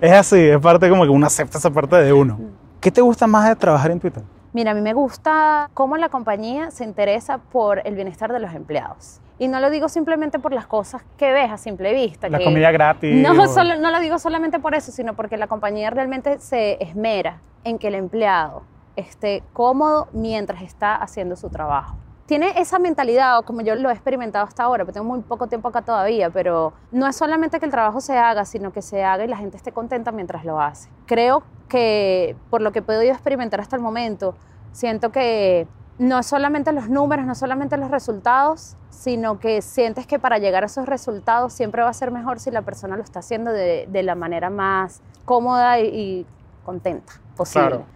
Es 0.00 0.12
así, 0.12 0.38
es 0.40 0.58
parte 0.58 0.88
como 0.88 1.04
que 1.04 1.10
uno 1.10 1.26
acepta 1.26 1.58
esa 1.58 1.70
parte 1.70 1.96
de 1.96 2.12
uno. 2.12 2.38
¿Qué 2.80 2.90
te 2.90 3.00
gusta 3.00 3.26
más 3.26 3.48
de 3.48 3.56
trabajar 3.56 3.90
en 3.90 4.00
Twitter? 4.00 4.22
Mira, 4.52 4.70
a 4.70 4.74
mí 4.74 4.80
me 4.80 4.94
gusta 4.94 5.68
cómo 5.74 5.96
la 5.96 6.08
compañía 6.08 6.70
se 6.70 6.84
interesa 6.84 7.38
por 7.38 7.86
el 7.86 7.94
bienestar 7.94 8.32
de 8.32 8.40
los 8.40 8.54
empleados. 8.54 9.20
Y 9.38 9.48
no 9.48 9.60
lo 9.60 9.68
digo 9.68 9.88
simplemente 9.90 10.38
por 10.38 10.54
las 10.54 10.66
cosas 10.66 11.02
que 11.18 11.30
ves 11.32 11.50
a 11.50 11.58
simple 11.58 11.92
vista. 11.92 12.28
La 12.30 12.38
que- 12.38 12.44
comida 12.44 12.70
gratis. 12.70 13.14
No, 13.22 13.32
o- 13.42 13.48
solo- 13.48 13.76
no 13.76 13.90
lo 13.90 14.00
digo 14.00 14.18
solamente 14.18 14.58
por 14.58 14.74
eso, 14.74 14.92
sino 14.92 15.14
porque 15.14 15.36
la 15.36 15.46
compañía 15.46 15.90
realmente 15.90 16.38
se 16.38 16.82
esmera 16.82 17.40
en 17.64 17.78
que 17.78 17.88
el 17.88 17.96
empleado 17.96 18.62
esté 18.96 19.42
cómodo 19.52 20.08
mientras 20.12 20.62
está 20.62 20.94
haciendo 20.96 21.36
su 21.36 21.50
trabajo. 21.50 21.96
Tiene 22.26 22.60
esa 22.60 22.78
mentalidad, 22.80 23.38
o 23.38 23.42
como 23.42 23.60
yo 23.60 23.76
lo 23.76 23.88
he 23.88 23.92
experimentado 23.92 24.44
hasta 24.44 24.64
ahora, 24.64 24.84
porque 24.84 24.94
tengo 24.94 25.06
muy 25.06 25.20
poco 25.20 25.46
tiempo 25.46 25.68
acá 25.68 25.82
todavía, 25.82 26.28
pero 26.30 26.72
no 26.90 27.06
es 27.06 27.14
solamente 27.14 27.60
que 27.60 27.66
el 27.66 27.70
trabajo 27.70 28.00
se 28.00 28.18
haga, 28.18 28.44
sino 28.44 28.72
que 28.72 28.82
se 28.82 29.04
haga 29.04 29.24
y 29.24 29.28
la 29.28 29.36
gente 29.36 29.56
esté 29.56 29.70
contenta 29.70 30.10
mientras 30.10 30.44
lo 30.44 30.60
hace. 30.60 30.88
Creo 31.06 31.44
que 31.68 32.36
por 32.50 32.62
lo 32.62 32.72
que 32.72 32.80
he 32.80 32.82
podido 32.82 33.12
experimentar 33.12 33.60
hasta 33.60 33.76
el 33.76 33.82
momento, 33.82 34.34
siento 34.72 35.12
que 35.12 35.68
no 35.98 36.18
es 36.18 36.26
solamente 36.26 36.72
los 36.72 36.88
números, 36.88 37.26
no 37.26 37.34
solamente 37.34 37.76
los 37.76 37.90
resultados, 37.90 38.76
sino 38.90 39.38
que 39.38 39.62
sientes 39.62 40.06
que 40.06 40.18
para 40.18 40.38
llegar 40.38 40.64
a 40.64 40.66
esos 40.66 40.86
resultados 40.86 41.52
siempre 41.52 41.82
va 41.82 41.88
a 41.88 41.94
ser 41.94 42.10
mejor 42.10 42.40
si 42.40 42.50
la 42.50 42.62
persona 42.62 42.96
lo 42.96 43.02
está 43.02 43.20
haciendo 43.20 43.52
de, 43.52 43.86
de 43.88 44.02
la 44.02 44.14
manera 44.14 44.50
más 44.50 45.00
cómoda 45.24 45.78
y, 45.78 45.86
y 45.86 46.26
contenta 46.64 47.14
posible. 47.36 47.68
Claro. 47.68 47.95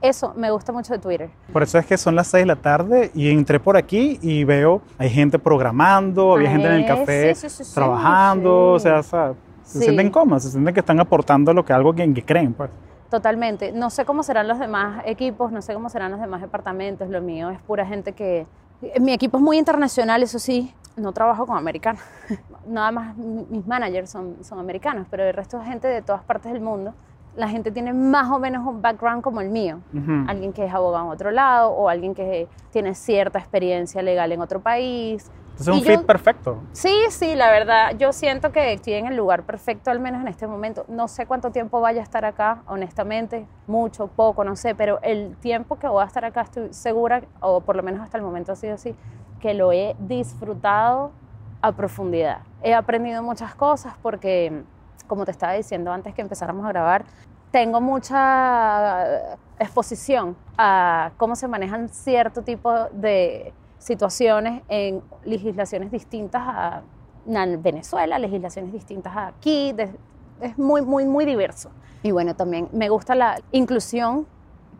Eso 0.00 0.34
me 0.36 0.50
gusta 0.50 0.72
mucho 0.72 0.92
de 0.92 0.98
Twitter. 0.98 1.30
Por 1.52 1.62
eso 1.62 1.78
es 1.78 1.86
que 1.86 1.96
son 1.96 2.14
las 2.14 2.26
6 2.28 2.42
de 2.42 2.46
la 2.46 2.56
tarde 2.56 3.10
y 3.14 3.30
entré 3.30 3.58
por 3.60 3.76
aquí 3.76 4.18
y 4.22 4.44
veo, 4.44 4.82
hay 4.98 5.10
gente 5.10 5.38
programando, 5.38 6.34
había 6.34 6.50
gente 6.50 6.66
en 6.68 6.74
el 6.74 6.82
Eh, 6.82 6.86
café 6.86 7.34
sí, 7.34 7.48
sí, 7.48 7.64
sí, 7.64 7.74
trabajando, 7.74 8.72
o 8.72 8.78
sea, 8.78 9.02
se 9.02 9.78
sienten 9.80 10.10
cómodos, 10.10 10.42
se 10.44 10.50
sienten 10.50 10.74
que 10.74 10.80
están 10.80 11.00
aportando 11.00 11.52
lo 11.54 11.64
que 11.64 11.72
algo 11.72 11.92
que, 11.94 12.12
que 12.12 12.22
creen, 12.24 12.52
pues. 12.52 12.70
Totalmente. 13.10 13.72
No 13.72 13.90
sé 13.90 14.04
cómo 14.04 14.22
serán 14.22 14.48
los 14.48 14.58
demás 14.58 15.02
equipos, 15.06 15.52
no 15.52 15.60
sé 15.62 15.74
cómo 15.74 15.88
serán 15.90 16.12
los 16.12 16.20
demás 16.20 16.40
departamentos. 16.40 17.08
Lo 17.10 17.20
mío 17.20 17.50
es 17.50 17.60
pura 17.60 17.84
gente 17.84 18.12
que... 18.12 18.46
Mi 19.00 19.12
equipo 19.12 19.36
es 19.36 19.42
muy 19.42 19.58
internacional, 19.58 20.22
eso 20.22 20.38
sí. 20.38 20.72
No 20.96 21.12
trabajo 21.12 21.46
con 21.46 21.56
americanos. 21.58 22.00
Nada 22.66 22.90
más 22.90 23.16
mi- 23.16 23.46
mis 23.50 23.66
managers 23.66 24.08
son, 24.10 24.36
son 24.42 24.58
americanos, 24.58 25.06
pero 25.10 25.24
el 25.24 25.34
resto 25.34 25.60
es 25.60 25.66
gente 25.68 25.88
de 25.88 26.00
todas 26.00 26.22
partes 26.24 26.52
del 26.52 26.62
mundo. 26.62 26.94
La 27.34 27.48
gente 27.48 27.70
tiene 27.70 27.92
más 27.94 28.30
o 28.30 28.38
menos 28.38 28.66
un 28.66 28.82
background 28.82 29.22
como 29.22 29.40
el 29.40 29.48
mío. 29.48 29.80
Alguien 30.28 30.52
que 30.52 30.66
es 30.66 30.72
abogado 30.74 31.06
en 31.06 31.10
otro 31.12 31.30
lado 31.30 31.70
o 31.70 31.88
alguien 31.88 32.14
que 32.14 32.46
tiene 32.70 32.94
cierta 32.94 33.38
experiencia 33.38 34.02
legal 34.02 34.32
en 34.32 34.40
otro 34.42 34.60
país. 34.60 35.30
Entonces 35.52 35.68
es 35.68 35.80
un 35.80 35.84
yo- 35.84 35.98
fit 35.98 36.06
perfecto. 36.06 36.58
Sí, 36.72 36.94
sí, 37.10 37.34
la 37.34 37.50
verdad, 37.50 37.96
yo 37.98 38.12
siento 38.12 38.52
que 38.52 38.72
estoy 38.74 38.94
en 38.94 39.06
el 39.06 39.16
lugar 39.16 39.44
perfecto, 39.44 39.90
al 39.90 40.00
menos 40.00 40.20
en 40.22 40.28
este 40.28 40.46
momento. 40.46 40.84
No 40.88 41.08
sé 41.08 41.26
cuánto 41.26 41.50
tiempo 41.50 41.80
vaya 41.80 42.00
a 42.00 42.04
estar 42.04 42.24
acá, 42.24 42.62
honestamente, 42.66 43.46
mucho, 43.66 44.08
poco, 44.08 44.44
no 44.44 44.56
sé, 44.56 44.74
pero 44.74 44.98
el 45.02 45.36
tiempo 45.36 45.76
que 45.78 45.88
voy 45.88 46.02
a 46.02 46.06
estar 46.06 46.24
acá 46.24 46.42
estoy 46.42 46.72
segura, 46.72 47.22
o 47.40 47.60
por 47.60 47.76
lo 47.76 47.82
menos 47.82 48.00
hasta 48.02 48.16
el 48.18 48.24
momento 48.24 48.52
ha 48.52 48.56
sido 48.56 48.74
así, 48.74 48.94
que 49.40 49.52
lo 49.54 49.72
he 49.72 49.94
disfrutado 49.98 51.12
a 51.60 51.72
profundidad. 51.72 52.38
He 52.62 52.74
aprendido 52.74 53.22
muchas 53.22 53.54
cosas 53.54 53.94
porque, 54.02 54.62
como 55.06 55.24
te 55.24 55.30
estaba 55.30 55.52
diciendo 55.54 55.92
antes 55.92 56.14
que 56.14 56.22
empezáramos 56.22 56.64
a 56.66 56.68
grabar, 56.68 57.04
tengo 57.50 57.80
mucha 57.80 59.34
exposición 59.58 60.36
a 60.56 61.12
cómo 61.16 61.36
se 61.36 61.48
manejan 61.48 61.88
cierto 61.88 62.42
tipo 62.42 62.72
de 62.92 63.52
situaciones 63.78 64.62
en 64.68 65.02
legislaciones 65.24 65.90
distintas 65.90 66.42
a 66.44 66.82
en 67.26 67.62
Venezuela, 67.62 68.18
legislaciones 68.18 68.72
distintas 68.72 69.16
a 69.16 69.26
aquí, 69.28 69.72
de- 69.72 69.94
es 70.40 70.58
muy, 70.58 70.82
muy, 70.82 71.04
muy 71.04 71.24
diverso. 71.24 71.70
Y 72.02 72.10
bueno, 72.10 72.34
también 72.34 72.68
me 72.72 72.88
gusta 72.88 73.14
la 73.14 73.38
inclusión 73.52 74.26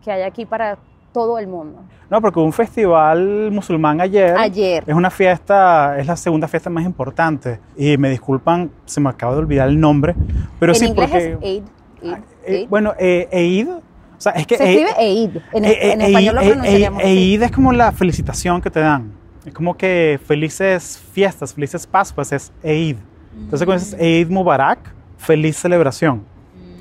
que 0.03 0.11
hay 0.11 0.23
aquí 0.23 0.45
para 0.45 0.79
todo 1.13 1.39
el 1.39 1.47
mundo. 1.47 1.81
No, 2.11 2.21
porque 2.21 2.41
un 2.41 2.53
festival 2.53 3.51
musulmán 3.53 4.01
ayer. 4.01 4.35
Ayer, 4.37 4.85
Es 4.87 4.95
una 4.95 5.11
fiesta, 5.11 5.97
es 5.99 6.07
la 6.07 6.17
segunda 6.17 6.47
fiesta 6.49 6.69
más 6.71 6.85
importante. 6.85 7.59
Y 7.77 7.97
me 7.97 8.11
disculpan, 8.11 8.71
se 8.85 9.01
me 9.01 9.09
acaba 9.11 9.33
de 9.35 9.39
olvidar 9.41 9.69
el 9.69 9.79
nombre. 9.81 10.15
Pero 10.59 10.73
en 10.73 10.79
sí, 10.79 10.87
inglés 10.87 11.11
porque. 11.11 11.33
es 11.33 11.39
Eid. 11.43 11.63
Eid, 12.03 12.13
eh, 12.13 12.57
Eid. 12.59 12.69
bueno, 12.69 12.93
eh, 12.99 13.29
Eid. 13.31 13.69
O 13.69 13.81
sea, 14.19 14.33
es 14.33 14.47
que. 14.47 14.57
Se 14.59 14.65
Eid- 14.65 14.69
escribe 14.89 14.95
Eid, 14.99 15.37
en, 15.53 15.65
eh, 15.65 15.93
en 15.93 16.01
eh, 16.01 16.07
español 16.07 16.35
lo 16.35 16.41
Eid- 16.43 16.47
pronunciaríamos 16.49 17.03
Eid-. 17.03 17.07
Eid 17.35 17.43
es 17.43 17.51
como 17.53 17.73
la 17.73 17.93
felicitación 17.93 18.61
que 18.61 18.71
te 18.71 18.81
dan. 18.81 19.13
Es 19.47 19.53
como 19.55 19.77
que 19.77 20.21
felices 20.25 21.03
fiestas, 21.13 21.55
felices 21.55 21.87
Pascuas, 21.87 22.31
es 22.33 22.53
Eid. 22.63 22.97
Entonces, 23.37 23.65
cuando 23.65 23.83
dices 23.83 23.99
Eid 23.99 24.29
Mubarak, 24.29 24.79
feliz 25.17 25.57
celebración. 25.57 26.25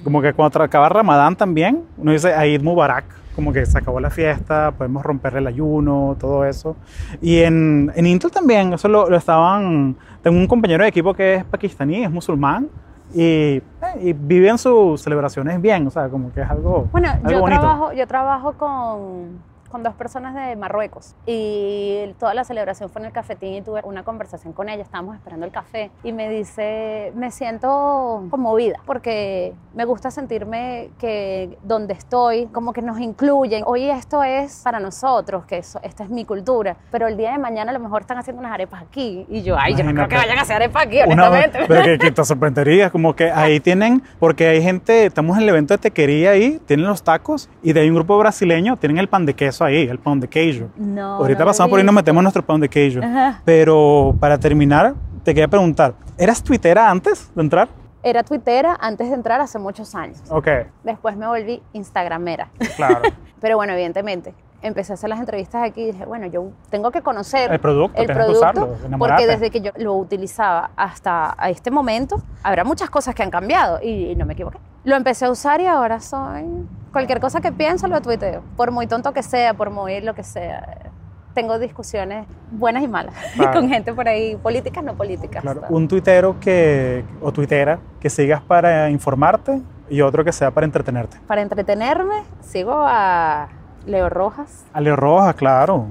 Como 0.04 0.22
que 0.22 0.34
cuando 0.34 0.62
acaba 0.62 0.90
Ramadán 0.90 1.36
también, 1.36 1.84
uno 1.98 2.12
dice 2.12 2.34
Eid 2.36 2.62
Mubarak, 2.62 3.06
como 3.36 3.54
que 3.54 3.66
se 3.66 3.78
acabó 3.78 4.00
la 4.00 4.10
fiesta, 4.10 4.72
podemos 4.72 5.04
romper 5.04 5.38
el 5.38 5.48
ayuno, 5.48 6.16
todo 6.20 6.46
eso. 6.46 6.76
Y 7.22 7.40
en, 7.40 7.92
en 7.96 8.06
Intel 8.06 8.32
también, 8.32 8.74
eso 8.74 8.88
lo, 8.88 9.10
lo 9.10 9.18
estaban. 9.18 9.96
Tengo 10.22 10.38
un 10.38 10.48
compañero 10.48 10.84
de 10.84 10.90
equipo 10.90 11.14
que 11.14 11.36
es 11.36 11.44
pakistaní, 11.46 12.04
es 12.04 12.12
musulmán, 12.12 12.70
y, 13.14 13.22
eh, 13.22 13.62
y 14.02 14.14
viven 14.14 14.58
sus 14.58 15.02
celebraciones 15.02 15.62
bien, 15.62 15.88
o 15.88 15.90
sea, 15.90 16.10
como 16.10 16.32
que 16.32 16.42
es 16.42 16.50
algo. 16.50 16.88
Bueno, 16.92 17.10
algo 17.10 17.30
yo 17.30 17.40
bonito. 17.40 17.60
trabajo, 17.60 17.94
yo 17.94 18.08
trabajo 18.08 18.54
con, 18.54 19.40
con 19.72 19.84
dos 19.84 19.94
personas 19.96 20.36
de 20.36 20.56
Marruecos 20.56 21.16
y 21.26 22.14
toda 22.20 22.34
la 22.34 22.44
celebración 22.44 22.90
fue 22.90 23.02
en 23.02 23.08
el 23.08 23.12
cafetín 23.14 23.54
y 23.54 23.62
tuve 23.62 23.82
una 23.84 24.04
conversación 24.04 24.54
con 24.54 24.70
ella, 24.70 24.84
estábamos 24.84 25.16
esperando 25.16 25.46
el 25.46 25.52
café 25.52 25.92
y 26.04 26.12
me 26.12 26.30
dice, 26.30 27.12
me 27.16 27.32
siento 27.32 28.26
conmovida 28.30 28.80
porque 28.86 29.54
me 29.74 29.86
gusta 29.86 30.12
sentirme 30.12 30.90
que 31.00 31.58
donde 31.64 31.94
estoy, 31.94 32.48
como 32.48 32.74
que 32.74 32.82
nos 32.82 33.00
incluyen. 33.00 33.64
Hoy 33.66 33.90
esto 33.90 34.24
es 34.24 34.62
para 34.64 34.80
nosotros, 34.80 35.46
que 35.46 35.58
eso- 35.60 35.80
esta 35.84 36.04
es 36.04 36.10
mi 36.10 36.26
cultura, 36.26 36.76
pero 36.92 37.08
el 37.08 37.16
día 37.18 37.32
de 37.32 37.38
mañana 37.38 37.72
a 37.72 37.74
lo 37.74 37.80
mejor 37.80 38.02
están 38.02 38.18
haciendo 38.18 38.40
unas 38.42 38.52
arepas 38.54 38.82
aquí 38.84 39.26
y 39.30 39.42
yo, 39.44 39.56
ay, 39.58 39.74
yo 39.76 39.84
no 39.84 39.92
creo 39.94 40.08
que 40.08 40.16
Imagínate. 40.16 40.16
vayan 40.18 40.38
a 40.38 40.42
hacer 40.42 40.56
arepas 40.58 40.84
aquí, 40.86 40.98
Una- 41.08 41.30
honestamente. 41.30 41.60
pero 41.68 41.84
que, 41.84 41.98
que 41.98 42.12
te 42.12 42.26
sorprenderías, 42.26 42.92
como 42.92 43.16
que 43.16 43.32
ahí 43.32 43.60
tienen, 43.60 44.04
porque 44.20 44.48
hay 44.48 44.62
gente, 44.62 45.06
estamos 45.06 45.38
en 45.38 45.44
el 45.44 45.50
evento 45.50 45.74
de 45.74 45.78
tequería 45.78 46.32
ahí, 46.32 46.60
tienen 46.66 46.86
los 46.86 47.04
tacos 47.04 47.50
y 47.64 47.74
de 47.74 47.82
ahí 47.82 47.90
un 47.90 47.96
grupo 47.96 48.18
brasileño, 48.18 48.78
tienen 48.78 48.98
el 48.98 49.08
pan 49.08 49.26
de 49.26 49.34
queso 49.34 49.61
ahí, 49.64 49.88
el 49.88 50.00
pan 50.00 50.20
de 50.20 50.28
queijo. 50.28 50.70
No, 50.78 51.16
Ahorita 51.16 51.40
no 51.40 51.46
pasamos 51.46 51.70
por 51.70 51.80
ahí 51.80 51.84
y 51.84 51.86
nos 51.86 51.96
metemos 51.96 52.24
nuestro 52.24 52.46
pan 52.46 52.60
de 52.60 52.70
queijo. 52.70 53.02
Ajá. 53.04 53.42
Pero 53.46 54.16
para 54.20 54.38
terminar, 54.38 54.94
te 55.24 55.34
quería 55.34 55.48
preguntar, 55.48 55.94
¿eras 56.18 56.44
tuitera 56.44 56.90
antes 56.90 57.32
de 57.36 57.42
entrar? 57.42 57.70
Era 58.04 58.24
tuitera 58.24 58.78
antes 58.80 59.10
de 59.10 59.16
entrar 59.16 59.42
hace 59.42 59.60
muchos 59.60 59.94
años. 59.94 60.20
Ok, 60.30 60.48
Después 60.84 61.16
me 61.16 61.28
volví 61.28 61.62
instagramera. 61.74 62.50
claro. 62.76 63.02
Pero 63.42 63.58
bueno, 63.58 63.74
evidentemente, 63.74 64.36
empecé 64.62 64.94
a 64.94 64.96
hacer 64.96 65.10
las 65.10 65.20
entrevistas 65.20 65.64
aquí 65.64 65.82
y 65.82 65.92
dije, 65.92 66.06
bueno, 66.06 66.28
yo 66.28 66.52
tengo 66.70 66.92
que 66.92 67.02
conocer 67.02 67.52
El 67.52 67.60
producto, 67.60 68.00
el 68.00 68.08
producto, 68.08 68.40
usarlo, 68.40 68.98
porque 69.00 69.26
desde 69.26 69.50
que 69.50 69.62
yo 69.62 69.72
lo 69.78 69.96
utilizaba 69.96 70.72
hasta 70.76 71.36
este 71.48 71.72
momento, 71.72 72.22
habrá 72.44 72.64
muchas 72.64 72.90
cosas 72.90 73.16
que 73.16 73.24
han 73.24 73.32
cambiado 73.32 73.80
y, 73.82 74.16
no 74.16 74.26
me 74.26 74.34
equivoqué. 74.34 74.60
Lo 74.84 74.96
empecé 74.96 75.26
a 75.26 75.32
usar 75.32 75.62
y 75.62 75.68
ahora 75.68 76.00
soy... 76.00 76.44
Cualquier 76.92 77.22
cosa 77.22 77.40
que 77.40 77.54
pienso 77.54 77.88
lo 77.88 78.02
tuiteo, 78.02 78.42
por 78.58 78.72
muy 78.72 78.86
tonto 78.86 79.14
que 79.14 79.24
sea, 79.24 79.54
por 79.54 79.70
muy 79.70 80.02
lo 80.02 80.14
que 80.14 80.24
sea. 80.24 80.92
Tengo 81.34 81.58
discusiones 81.58 82.26
buenas 82.52 82.84
y 82.84 82.88
malas 82.90 83.14
Claro. 83.36 83.54
con 83.62 83.70
gente 83.70 83.94
por 83.94 84.10
ahí, 84.10 84.36
políticas, 84.36 84.84
no 84.84 84.96
políticas. 84.96 85.42
Claro, 85.42 85.62
un 85.70 85.88
tuitero 85.88 86.38
que, 86.42 87.06
o 87.22 87.32
tuitera 87.32 87.80
que 88.02 88.10
sigas 88.10 88.42
para 88.42 88.90
informarte 88.90 89.62
y 89.90 90.02
otro 90.02 90.26
que 90.26 90.34
sea 90.34 90.52
para 90.52 90.66
entretenerte. 90.66 91.18
Para 91.28 91.42
entretenerme, 91.42 92.24
sigo 92.42 92.74
a 92.76 93.48
Leo 93.86 94.10
Rojas, 94.10 94.66
A 94.74 94.82
Leo 94.82 94.98
Rojas, 94.98 95.34
claro. 95.36 95.86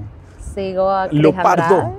sigo 0.53 0.87
a 0.87 1.07
Leopardo. 1.07 1.63
Andrade, 1.63 1.95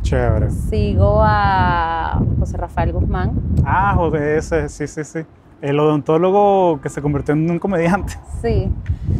Chévere. 0.00 0.50
sigo 0.50 1.20
a 1.22 2.18
José 2.38 2.56
Rafael 2.56 2.90
Guzmán. 2.92 3.32
Ah, 3.66 3.92
joder, 3.96 4.38
ese, 4.38 4.66
sí, 4.70 4.86
sí, 4.86 5.04
sí. 5.04 5.20
El 5.62 5.78
odontólogo 5.78 6.80
que 6.82 6.88
se 6.88 7.02
convirtió 7.02 7.34
en 7.34 7.50
un 7.50 7.58
comediante. 7.58 8.14
Sí, 8.40 8.70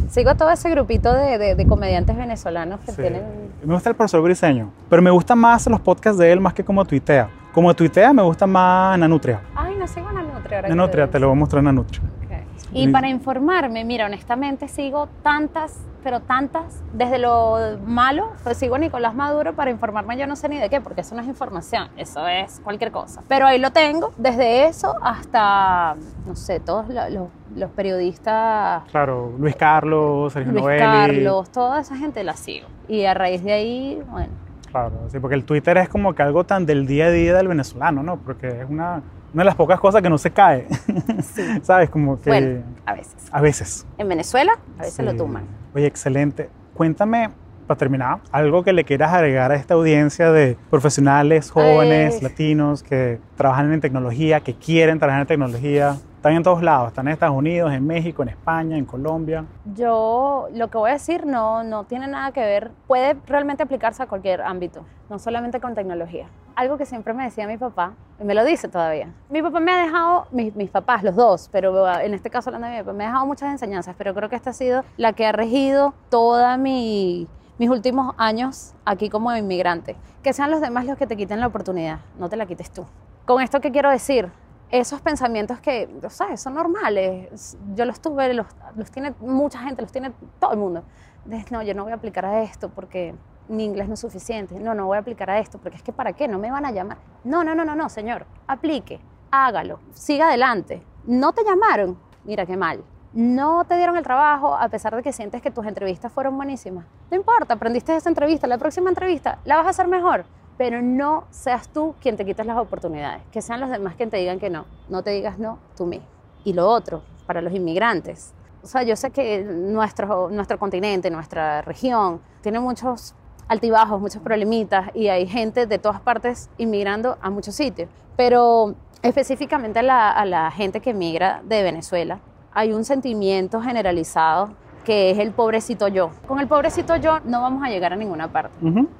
sigo 0.09 0.31
a 0.31 0.35
todo 0.35 0.49
ese 0.49 0.69
grupito 0.71 1.13
de, 1.13 1.37
de- 1.37 1.55
de 1.55 1.67
comediantes 1.67 2.17
venezolanos 2.17 2.79
que 2.81 2.91
Sí. 2.91 3.01
tienen... 3.01 3.21
Me 3.63 3.73
gusta 3.75 3.89
el 3.89 3.95
profesor 3.95 4.21
Briseño, 4.23 4.71
pero 4.89 5.01
me 5.03 5.11
gustan 5.11 5.37
más 5.37 5.67
los 5.67 5.79
podcasts 5.81 6.17
de 6.17 6.31
él 6.31 6.39
más 6.39 6.53
que 6.53 6.63
como 6.63 6.83
tuitea. 6.83 7.29
Como 7.53 7.71
tuitea 7.75 8.11
me 8.13 8.23
gusta 8.23 8.47
más 8.47 8.97
Nanutria. 8.97 9.41
Ay, 9.55 9.75
no 9.77 9.85
sigo. 9.87 10.11
Nanutria. 10.11 10.57
ahora 10.57 10.69
Nanutria, 10.69 11.05
lo 11.05 11.11
te 11.11 11.19
lo 11.19 11.27
voy 11.27 11.35
a 11.35 11.39
mostrar 11.39 11.63
Nanutria. 11.63 12.01
Ok. 12.25 12.31
Y 12.73 12.87
para 12.87 13.07
informarme, 13.09 13.83
mira, 13.85 14.05
honestamente 14.07 14.67
sigo 14.67 15.09
tantas, 15.21 15.75
pero 16.03 16.19
tantas, 16.21 16.81
desde 16.93 17.19
lo 17.19 17.77
malo, 17.85 18.31
pues 18.43 18.57
sigo 18.57 18.75
a 18.75 18.79
Nicolás 18.79 19.13
Maduro 19.15 19.53
para 19.53 19.69
informarme, 19.71 20.17
yo 20.17 20.25
no 20.27 20.35
sé 20.35 20.49
ni 20.49 20.57
de 20.57 20.69
qué, 20.69 20.81
porque 20.81 21.01
eso 21.01 21.15
no 21.15 21.21
es 21.21 21.27
información, 21.27 21.89
eso 21.97 22.27
es 22.27 22.59
cualquier 22.63 22.91
cosa. 22.91 23.21
Pero 23.27 23.45
ahí 23.47 23.59
lo 23.59 23.71
tengo, 23.71 24.11
desde 24.17 24.65
eso 24.65 24.95
hasta, 25.01 25.95
no 26.25 26.35
sé, 26.35 26.59
todos 26.59 26.87
lo- 26.89 27.09
lo- 27.09 27.29
los 27.55 27.69
periodistas, 27.71 28.83
Claro, 28.91 29.33
Luis 29.37 29.55
Carlos, 29.55 30.33
Sergio 30.33 30.51
Luis 30.51 30.63
Novelli. 30.63 30.79
Carlos, 30.81 31.49
toda 31.51 31.81
esa 31.81 31.95
gente 31.95 32.23
la 32.23 32.33
sigo. 32.33 32.67
Y 32.87 33.05
a 33.05 33.13
raíz 33.13 33.43
de 33.43 33.53
ahí, 33.53 34.01
bueno, 34.09 34.29
Claro, 34.71 34.93
sí, 35.09 35.19
porque 35.19 35.35
el 35.35 35.43
Twitter 35.43 35.77
es 35.79 35.89
como 35.89 36.13
que 36.13 36.23
algo 36.23 36.45
tan 36.45 36.65
del 36.65 36.87
día 36.87 37.07
a 37.07 37.11
día 37.11 37.33
del 37.35 37.49
venezolano, 37.49 38.03
¿no? 38.03 38.15
Porque 38.17 38.47
es 38.47 38.69
una, 38.69 39.01
una 39.33 39.41
de 39.43 39.45
las 39.45 39.55
pocas 39.55 39.79
cosas 39.79 40.01
que 40.01 40.09
no 40.09 40.17
se 40.17 40.31
cae, 40.31 40.67
sí. 41.23 41.43
¿sabes? 41.63 41.89
Como 41.89 42.19
que 42.21 42.29
Bueno, 42.29 42.61
a 42.85 42.93
veces. 42.93 43.15
a 43.31 43.41
veces. 43.41 43.85
En 43.97 44.07
Venezuela, 44.09 44.53
a 44.77 44.81
veces 44.81 44.95
Sí. 44.95 45.03
lo 45.03 45.15
tumban. 45.15 45.43
Oye, 45.73 45.85
excelente. 45.85 46.49
Cuéntame, 46.73 47.29
para 47.67 47.77
terminar, 47.77 48.19
algo 48.31 48.63
que 48.63 48.73
le 48.73 48.83
quieras 48.83 49.13
agregar 49.13 49.51
a 49.51 49.55
esta 49.55 49.75
audiencia 49.75 50.31
de 50.31 50.57
profesionales 50.69 51.51
jóvenes, 51.51 52.15
Ay. 52.17 52.21
latinos, 52.21 52.83
que 52.83 53.19
trabajan 53.37 53.71
en 53.71 53.79
tecnología, 53.79 54.41
que 54.41 54.55
quieren 54.55 54.99
trabajar 54.99 55.21
en 55.21 55.27
tecnología. 55.27 55.97
Están 56.21 56.33
en 56.33 56.43
todos 56.43 56.61
lados, 56.61 56.89
están 56.89 57.07
en 57.07 57.13
Estados 57.13 57.35
Unidos, 57.35 57.73
en 57.73 57.87
México, 57.87 58.21
en 58.21 58.29
España, 58.29 58.77
en 58.77 58.85
Colombia. 58.85 59.43
Yo 59.73 60.49
lo 60.53 60.67
que 60.67 60.77
voy 60.77 60.91
a 60.91 60.93
decir 60.93 61.25
no, 61.25 61.63
no 61.63 61.85
tiene 61.85 62.07
nada 62.07 62.31
que 62.31 62.41
ver, 62.41 62.69
puede 62.85 63.17
realmente 63.25 63.63
aplicarse 63.63 64.03
a 64.03 64.05
cualquier 64.05 64.43
ámbito, 64.43 64.85
no 65.09 65.17
solamente 65.17 65.59
con 65.59 65.73
tecnología. 65.73 66.27
Algo 66.55 66.77
que 66.77 66.85
siempre 66.85 67.15
me 67.15 67.23
decía 67.23 67.47
mi 67.47 67.57
papá, 67.57 67.93
y 68.19 68.23
me 68.23 68.35
lo 68.35 68.45
dice 68.45 68.67
todavía. 68.67 69.11
Mi 69.29 69.41
papá 69.41 69.59
me 69.59 69.71
ha 69.71 69.83
dejado, 69.83 70.27
mis, 70.29 70.55
mis 70.55 70.69
papás, 70.69 71.01
los 71.01 71.15
dos, 71.15 71.49
pero 71.51 71.91
en 71.91 72.13
este 72.13 72.29
caso 72.29 72.51
hablando 72.51 72.67
de 72.67 72.73
mi 72.73 72.79
papá, 72.81 72.93
me 72.93 73.05
ha 73.05 73.07
dejado 73.07 73.25
muchas 73.25 73.49
enseñanzas, 73.49 73.95
pero 73.97 74.13
creo 74.13 74.29
que 74.29 74.35
esta 74.35 74.51
ha 74.51 74.53
sido 74.53 74.83
la 74.97 75.13
que 75.13 75.25
ha 75.25 75.31
regido 75.31 75.95
toda 76.11 76.55
mi, 76.55 77.27
mis 77.57 77.71
últimos 77.71 78.13
años 78.19 78.75
aquí 78.85 79.09
como 79.09 79.35
inmigrante. 79.35 79.95
Que 80.21 80.33
sean 80.33 80.51
los 80.51 80.61
demás 80.61 80.85
los 80.85 80.99
que 80.99 81.07
te 81.07 81.17
quiten 81.17 81.39
la 81.39 81.47
oportunidad, 81.47 81.97
no 82.19 82.29
te 82.29 82.37
la 82.37 82.45
quites 82.45 82.69
tú. 82.69 82.85
Con 83.25 83.41
esto, 83.41 83.59
¿qué 83.59 83.71
quiero 83.71 83.89
decir? 83.89 84.29
Esos 84.71 85.01
pensamientos 85.01 85.59
que, 85.59 85.89
o 86.01 86.09
sea, 86.09 86.35
son 86.37 86.53
normales. 86.53 87.57
Yo 87.75 87.85
los 87.85 88.01
tuve, 88.01 88.33
los, 88.33 88.47
tiene 88.91 89.13
mucha 89.19 89.59
gente, 89.59 89.81
los 89.81 89.91
tiene 89.91 90.13
todo 90.39 90.53
el 90.53 90.59
mundo. 90.59 90.83
De, 91.25 91.43
no, 91.51 91.61
yo 91.61 91.73
no 91.73 91.83
voy 91.83 91.91
a 91.91 91.95
aplicar 91.95 92.25
a 92.25 92.41
esto 92.41 92.69
porque 92.69 93.13
mi 93.49 93.65
inglés 93.65 93.87
no 93.87 93.95
es 93.95 93.99
suficiente. 93.99 94.59
No, 94.59 94.73
no 94.73 94.85
voy 94.85 94.95
a 94.95 95.01
aplicar 95.01 95.29
a 95.29 95.39
esto 95.39 95.59
porque 95.59 95.77
es 95.77 95.83
que 95.83 95.91
para 95.91 96.13
qué, 96.13 96.27
no 96.27 96.39
me 96.39 96.49
van 96.49 96.65
a 96.65 96.71
llamar. 96.71 96.97
No, 97.23 97.43
no, 97.43 97.53
no, 97.53 97.65
no, 97.65 97.75
no, 97.75 97.89
señor. 97.89 98.25
Aplique, 98.47 99.01
hágalo, 99.29 99.79
siga 99.93 100.29
adelante. 100.29 100.81
No 101.05 101.33
te 101.33 101.43
llamaron, 101.43 101.99
mira 102.23 102.45
qué 102.45 102.55
mal. 102.55 102.83
No 103.13 103.65
te 103.65 103.75
dieron 103.75 103.97
el 103.97 104.03
trabajo 104.03 104.55
a 104.55 104.69
pesar 104.69 104.95
de 104.95 105.03
que 105.03 105.11
sientes 105.11 105.41
que 105.41 105.51
tus 105.51 105.65
entrevistas 105.65 106.13
fueron 106.13 106.37
buenísimas. 106.37 106.85
No 107.09 107.17
importa, 107.17 107.55
aprendiste 107.55 107.91
de 107.91 107.97
esta 107.97 108.09
entrevista, 108.09 108.47
la 108.47 108.57
próxima 108.57 108.89
entrevista 108.89 109.39
la 109.43 109.57
vas 109.57 109.65
a 109.65 109.69
hacer 109.71 109.89
mejor 109.89 110.23
pero 110.57 110.81
no 110.81 111.25
seas 111.29 111.69
tú 111.69 111.95
quien 112.01 112.17
te 112.17 112.25
quites 112.25 112.45
las 112.45 112.57
oportunidades, 112.57 113.23
que 113.31 113.41
sean 113.41 113.59
los 113.59 113.69
demás 113.69 113.95
quien 113.95 114.09
te 114.09 114.17
digan 114.17 114.39
que 114.39 114.49
no, 114.49 114.65
no 114.89 115.03
te 115.03 115.11
digas 115.11 115.39
no 115.39 115.59
tú 115.75 115.85
mismo. 115.85 116.05
Y 116.43 116.53
lo 116.53 116.67
otro, 116.67 117.03
para 117.25 117.41
los 117.41 117.53
inmigrantes, 117.53 118.33
o 118.63 118.67
sea, 118.67 118.83
yo 118.83 118.95
sé 118.95 119.11
que 119.11 119.43
nuestro, 119.43 120.29
nuestro 120.29 120.59
continente, 120.59 121.09
nuestra 121.09 121.61
región, 121.61 122.21
tiene 122.41 122.59
muchos 122.59 123.15
altibajos, 123.47 123.99
muchos 123.99 124.21
problemitas 124.21 124.91
y 124.93 125.07
hay 125.07 125.27
gente 125.27 125.65
de 125.65 125.77
todas 125.79 125.99
partes 126.01 126.49
inmigrando 126.57 127.17
a 127.21 127.29
muchos 127.29 127.55
sitios, 127.55 127.89
pero 128.15 128.75
específicamente 129.01 129.79
a 129.79 129.83
la, 129.83 130.11
a 130.11 130.25
la 130.25 130.51
gente 130.51 130.79
que 130.79 130.93
migra 130.93 131.41
de 131.43 131.63
Venezuela, 131.63 132.19
hay 132.53 132.71
un 132.73 132.85
sentimiento 132.85 133.61
generalizado 133.61 134.51
que 134.83 135.11
es 135.11 135.19
el 135.19 135.31
pobrecito 135.31 135.87
yo. 135.87 136.11
Con 136.27 136.39
el 136.39 136.47
pobrecito 136.47 136.95
yo 136.95 137.19
no 137.21 137.41
vamos 137.41 137.63
a 137.63 137.69
llegar 137.69 137.93
a 137.93 137.95
ninguna 137.95 138.31
parte. 138.31 138.55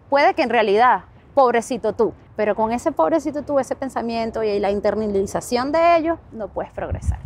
Puede 0.10 0.34
que 0.34 0.44
en 0.44 0.50
realidad 0.50 1.06
pobrecito 1.34 1.94
tú, 1.94 2.14
pero 2.36 2.56
con 2.56 2.72
ese 2.72 2.92
pobrecito 2.92 3.44
tú, 3.44 3.60
ese 3.60 3.76
pensamiento 3.76 4.44
y 4.44 4.60
la 4.60 4.72
internalización 4.72 5.72
de 5.72 5.98
ello, 5.98 6.18
no 6.32 6.48
puedes 6.48 6.72
progresar. 6.72 7.20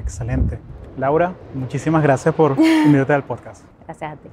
Excelente. 0.00 0.58
Laura, 0.96 1.34
muchísimas 1.54 2.02
gracias 2.02 2.34
por 2.34 2.52
unirte 2.86 3.12
al 3.12 3.24
podcast. 3.24 3.64
Gracias 3.86 4.12
a 4.12 4.16
ti. 4.16 4.28